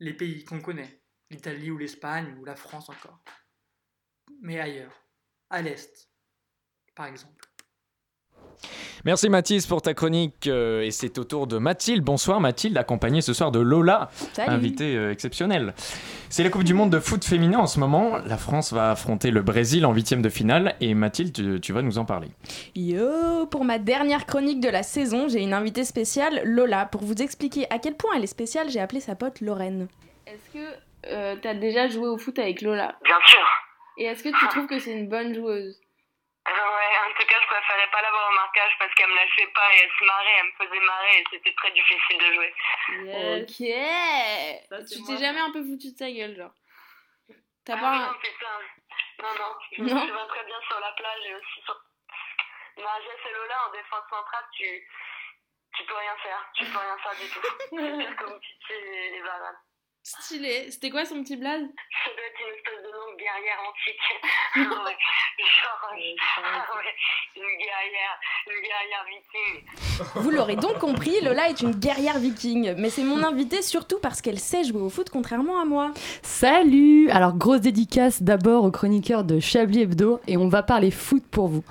[0.00, 3.22] les pays qu'on connaît, l'Italie ou l'Espagne ou la France encore,
[4.40, 5.06] mais ailleurs,
[5.50, 6.10] à l'Est,
[6.94, 7.53] par exemple.
[9.04, 12.02] Merci Mathis pour ta chronique euh, et c'est au tour de Mathilde.
[12.02, 14.50] Bonsoir Mathilde, accompagnée ce soir de Lola, Salut.
[14.50, 15.74] invitée euh, exceptionnelle.
[16.28, 18.16] C'est la Coupe du Monde de foot féminin en ce moment.
[18.26, 21.82] La France va affronter le Brésil en huitième de finale et Mathilde, tu, tu vas
[21.82, 22.28] nous en parler.
[22.74, 26.86] Yo, pour ma dernière chronique de la saison, j'ai une invitée spéciale, Lola.
[26.86, 29.88] Pour vous expliquer à quel point elle est spéciale, j'ai appelé sa pote Lorraine.
[30.26, 30.64] Est-ce que
[31.12, 32.94] euh, t'as déjà joué au foot avec Lola?
[33.04, 33.38] Bien sûr.
[33.98, 35.78] Et est-ce que tu trouves que c'est une bonne joueuse?
[36.46, 39.74] Ouais, en tout cas, je préférais pas l'avoir au marquage parce qu'elle me lâchait pas
[39.74, 42.54] et elle se marrait, elle me faisait marrer et c'était très difficile de jouer.
[43.40, 46.52] Ok Ça, Tu t'es jamais un peu foutu de sa gueule, genre
[47.64, 48.58] T'as Ah pas oui, un- non, putain.
[49.22, 51.80] Non, non, je me souviens très bien sur la plage et aussi sur.
[52.76, 54.88] Nadia et Lola en défense centrale, tu.
[55.76, 57.40] Tu peux rien faire, tu peux rien faire du tout.
[58.68, 59.58] C'est les, les bananes.
[60.06, 60.66] Stylé.
[60.70, 61.62] C'était quoi son petit blaze?
[61.62, 64.04] Ça doit être une espèce de nom de guerrière antique.
[64.84, 64.96] Ouais.
[65.36, 66.94] Genre, ah ouais,
[67.36, 70.22] une guerrière, une guerrière viking.
[70.22, 72.74] Vous l'aurez donc compris, Lola est une guerrière viking.
[72.76, 75.92] Mais c'est mon invitée surtout parce qu'elle sait jouer au foot contrairement à moi.
[76.22, 81.24] Salut Alors grosse dédicace d'abord aux chroniqueurs de Chablis Hebdo et on va parler foot
[81.30, 81.64] pour vous.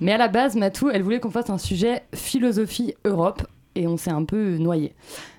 [0.00, 3.42] Mais à la base, Matou, elle voulait qu'on fasse un sujet philosophie Europe
[3.74, 4.94] et on s'est un peu noyé.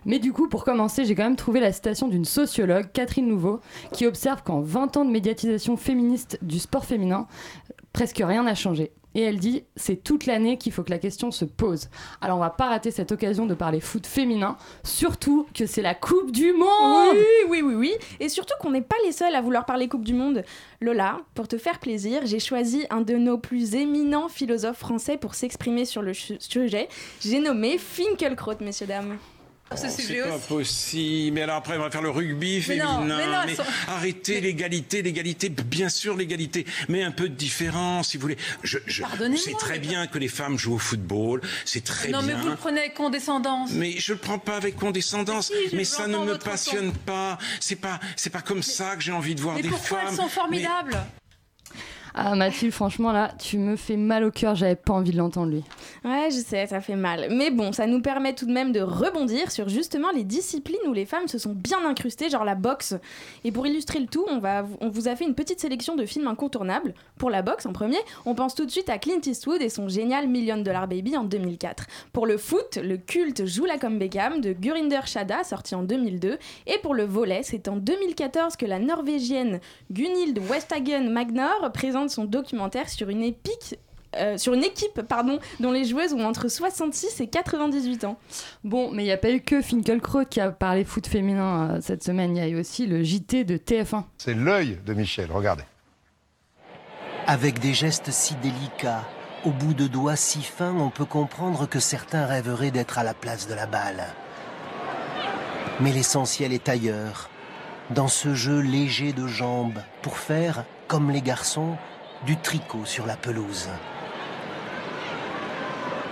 [0.06, 3.60] Mais du coup, pour commencer, j'ai quand même trouvé la citation d'une sociologue, Catherine Nouveau,
[3.92, 7.28] qui observe qu'en 20 ans de médiatisation féministe du sport féminin,
[7.94, 8.92] presque rien n'a changé.
[9.16, 11.90] Et elle dit, c'est toute l'année qu'il faut que la question se pose.
[12.22, 15.96] Alors on va pas rater cette occasion de parler foot féminin, surtout que c'est la
[15.96, 17.94] Coupe du Monde Oui, oui, oui, oui.
[18.20, 20.44] Et surtout qu'on n'est pas les seuls à vouloir parler Coupe du Monde.
[20.80, 25.36] Lola, pour te faire plaisir, j'ai choisi un de nos plus éminents philosophes français pour
[25.36, 26.88] s'exprimer sur le sujet.
[27.20, 29.18] J'ai nommé Finkelkraut, messieurs, dames.
[29.76, 31.34] C'est pas possible.
[31.36, 33.18] Mais alors après, on va faire le rugby Mais non, féminin.
[33.46, 38.18] mais non, sont- arrêtez l'égalité, l'égalité, bien sûr l'égalité, mais un peu de différence, si
[38.18, 38.38] vous voulez.
[38.64, 39.04] Je, je
[39.38, 42.36] c'est très bien que les femmes jouent au football, c'est très non, bien.
[42.36, 43.72] mais vous le prenez avec condescendance.
[43.74, 47.38] Mais je le prends pas avec condescendance, Mais si, mais ça ne me passionne pas.
[47.60, 50.08] C'est pas, c'est pas comme ça que j'ai envie de voir Mais des pourquoi femmes.
[50.10, 50.98] elles sont formidables?
[52.14, 55.52] Ah Mathilde, franchement là, tu me fais mal au cœur, j'avais pas envie de l'entendre
[55.52, 55.64] lui.
[56.04, 57.28] Ouais, je sais, ça fait mal.
[57.32, 60.94] Mais bon, ça nous permet tout de même de rebondir sur justement les disciplines où
[60.94, 62.96] les femmes se sont bien incrustées, genre la boxe.
[63.46, 66.06] Et pour illustrer le tout, on, va, on vous a fait une petite sélection de
[66.06, 66.94] films incontournables.
[67.18, 69.88] Pour la boxe, en premier, on pense tout de suite à Clint Eastwood et son
[69.88, 71.86] génial Million Dollar Baby en 2004.
[72.12, 76.38] Pour le foot, le culte Joue la comme Beckham de Gurinder Shada, sorti en 2002.
[76.68, 79.60] Et pour le volet, c'est en 2014 que la Norvégienne
[79.92, 83.78] Gunhild Westhagen Magnor présente son documentaire sur une épique
[84.18, 88.18] euh, sur une équipe pardon, dont les joueuses ont entre 66 et 98 ans.
[88.66, 91.80] Bon, mais il n'y a pas eu que Finkelkraut qui a parlé foot féminin euh,
[91.82, 94.04] cette semaine, il y a eu aussi le JT de TF1.
[94.18, 95.64] C'est l'œil de Michel, regardez.
[97.26, 99.08] Avec des gestes si délicats,
[99.46, 103.14] au bout de doigts si fins, on peut comprendre que certains rêveraient d'être à la
[103.14, 104.08] place de la balle.
[105.80, 107.30] Mais l'essentiel est ailleurs,
[107.92, 111.78] dans ce jeu léger de jambes, pour faire, comme les garçons,
[112.26, 113.70] du tricot sur la pelouse.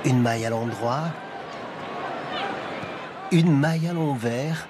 [0.06, 1.04] Une maille à l'endroit,
[3.32, 4.68] une maille à l'envers,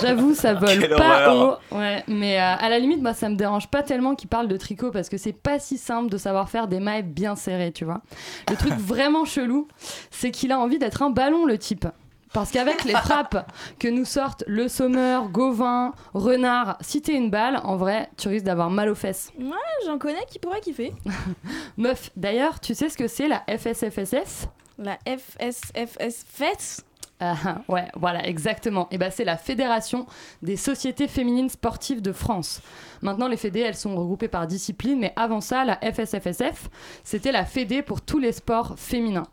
[0.00, 1.60] J'avoue, ça vole Quelle pas horreur.
[1.70, 1.76] haut.
[1.76, 4.56] Ouais, mais euh, à la limite, moi, ça me dérange pas tellement qu'il parle de
[4.56, 7.84] tricot parce que c'est pas si simple de savoir faire des mailles bien serrées, tu
[7.84, 8.02] vois.
[8.50, 9.68] Le truc vraiment chelou,
[10.10, 11.86] c'est qu'il a envie d'être un ballon, le type.
[12.34, 17.60] Parce qu'avec les frappes que nous sortent Le Sommeur, Gauvin, Renard, si t'es une balle,
[17.62, 19.32] en vrai, tu risques d'avoir mal aux fesses.
[19.38, 19.52] Ouais,
[19.86, 20.92] j'en connais qui pourraient kiffer.
[21.76, 26.84] Meuf, d'ailleurs, tu sais ce que c'est la FSFSF La FSFS FES
[27.20, 27.36] Ah,
[27.68, 28.88] ouais, voilà, exactement.
[28.90, 30.04] Et ben, c'est la Fédération
[30.42, 32.62] des sociétés féminines sportives de France.
[33.00, 36.68] Maintenant, les fédés, elles sont regroupées par discipline, mais avant ça, la FSFSF,
[37.04, 39.28] c'était la fédé pour tous les sports féminins.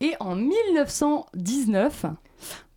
[0.00, 2.06] Et en 1919,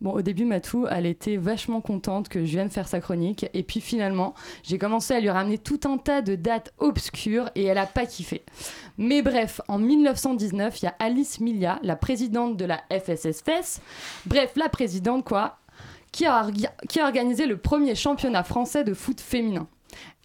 [0.00, 3.46] bon, au début, Matou, elle était vachement contente que je vienne faire sa chronique.
[3.54, 7.64] Et puis finalement, j'ai commencé à lui ramener tout un tas de dates obscures et
[7.64, 8.44] elle a pas kiffé.
[8.98, 13.80] Mais bref, en 1919, il y a Alice Milia, la présidente de la FSSFS,
[14.26, 15.58] bref, la présidente quoi,
[16.12, 16.48] qui a,
[16.88, 19.68] qui a organisé le premier championnat français de foot féminin.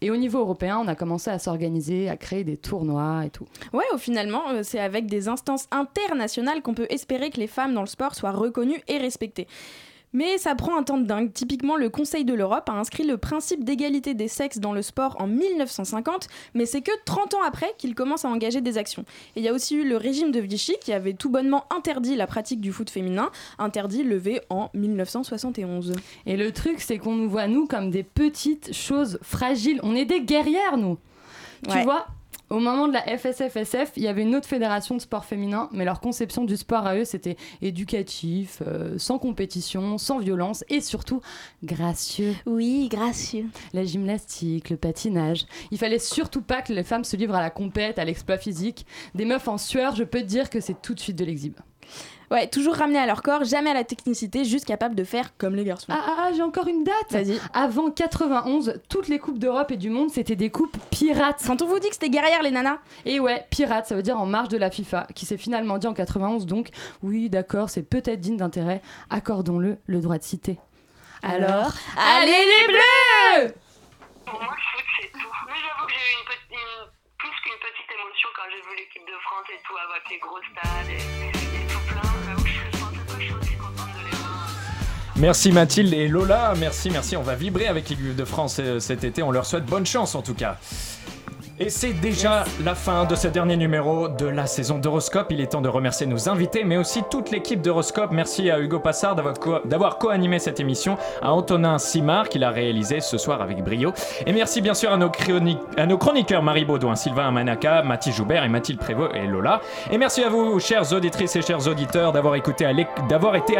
[0.00, 3.46] Et au niveau européen, on a commencé à s'organiser, à créer des tournois et tout.
[3.72, 7.74] Ouais, au finalement, euh, c'est avec des instances internationales qu'on peut espérer que les femmes
[7.74, 9.46] dans le sport soient reconnues et respectées.
[10.12, 11.32] Mais ça prend un temps de dingue.
[11.32, 15.16] Typiquement, le Conseil de l'Europe a inscrit le principe d'égalité des sexes dans le sport
[15.20, 19.04] en 1950, mais c'est que 30 ans après qu'il commence à engager des actions.
[19.36, 22.14] Et il y a aussi eu le régime de Vichy qui avait tout bonnement interdit
[22.16, 25.94] la pratique du foot féminin, interdit levé en 1971.
[26.26, 29.80] Et le truc, c'est qu'on nous voit, nous, comme des petites choses fragiles.
[29.82, 30.98] On est des guerrières, nous.
[31.68, 31.84] Tu Ouais.
[31.84, 32.06] vois
[32.52, 35.86] au moment de la FSFSF, il y avait une autre fédération de sport féminin, mais
[35.86, 41.22] leur conception du sport à eux, c'était éducatif, euh, sans compétition, sans violence et surtout
[41.64, 42.34] gracieux.
[42.44, 43.46] Oui, gracieux.
[43.72, 45.46] La gymnastique, le patinage.
[45.70, 48.86] Il fallait surtout pas que les femmes se livrent à la compète, à l'exploit physique.
[49.14, 51.56] Des meufs en sueur, je peux te dire que c'est tout de suite de l'exhibe.
[52.32, 55.54] Ouais, toujours ramené à leur corps, jamais à la technicité, juste capable de faire comme
[55.54, 55.86] les garçons.
[55.90, 57.38] Ah, ah, ah, j'ai encore une date Vas-y.
[57.52, 61.42] Avant 91, toutes les coupes d'Europe et du monde, c'était des coupes pirates.
[61.46, 64.18] Quand on vous dit que c'était guerrière, les nanas Et ouais, pirate, ça veut dire
[64.18, 66.68] en marge de la FIFA, qui s'est finalement dit en 91, donc
[67.02, 68.80] oui, d'accord, c'est peut-être digne d'intérêt,
[69.10, 70.58] accordons-le le droit de citer.
[71.22, 73.54] Alors, allez les bleus
[74.24, 75.28] Pour moi, le foot, c'est tout.
[75.46, 78.76] Mais j'avoue que j'ai eu une, petite- une- plus qu'une petite émotion quand j'ai vu
[78.78, 81.31] l'équipe de France et tout, avec les gros stades et,
[85.22, 87.16] Merci Mathilde et Lola, merci, merci.
[87.16, 89.22] On va vibrer avec l'équipe de France euh, cet été.
[89.22, 90.56] On leur souhaite bonne chance en tout cas.
[91.60, 95.26] Et c'est déjà la fin de ce dernier numéro de la saison d'Horoscope.
[95.30, 98.10] Il est temps de remercier nos invités, mais aussi toute l'équipe d'Horoscope.
[98.10, 102.50] Merci à Hugo Passard d'avoir co- d'avoir co-animé cette émission, à Antonin Simard qui l'a
[102.50, 103.92] réalisé ce soir avec brio.
[104.26, 108.16] Et merci bien sûr à nos, chroni- à nos chroniqueurs Marie Baudouin, Sylvain Manaka, Mathis
[108.16, 109.60] Joubert et Mathilde Prévost et Lola.
[109.92, 112.72] Et merci à vous, chères auditrices et chers auditeurs, d'avoir été à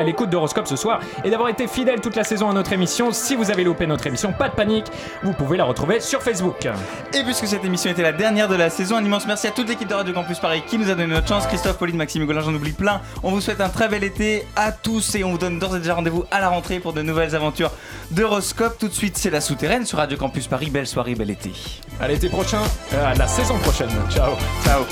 [0.02, 3.12] l'écoute d'Horoscope ce soir et d'avoir été fidèles toute la saison à notre émission.
[3.12, 4.86] Si vous avez loupé notre émission, pas de panique,
[5.22, 6.66] vous pouvez la retrouver sur Facebook.
[7.14, 8.96] Et puisque cette émission était la dernière de la saison.
[8.96, 11.26] Un immense merci à toute l'équipe de Radio Campus Paris qui nous a donné notre
[11.28, 11.46] chance.
[11.46, 13.00] Christophe, Pauline, Maxime, Golin, j'en oublie plein.
[13.22, 15.78] On vous souhaite un très bel été à tous et on vous donne d'ores et
[15.78, 17.70] déjà rendez-vous à la rentrée pour de nouvelles aventures
[18.10, 18.78] d'Euroscope.
[18.78, 20.70] Tout de suite, c'est la souterraine sur Radio Campus Paris.
[20.70, 21.52] Belle soirée, bel été.
[22.00, 22.62] À l'été prochain,
[22.92, 23.90] euh, à la saison prochaine.
[24.10, 24.32] Ciao.
[24.64, 24.84] Ciao.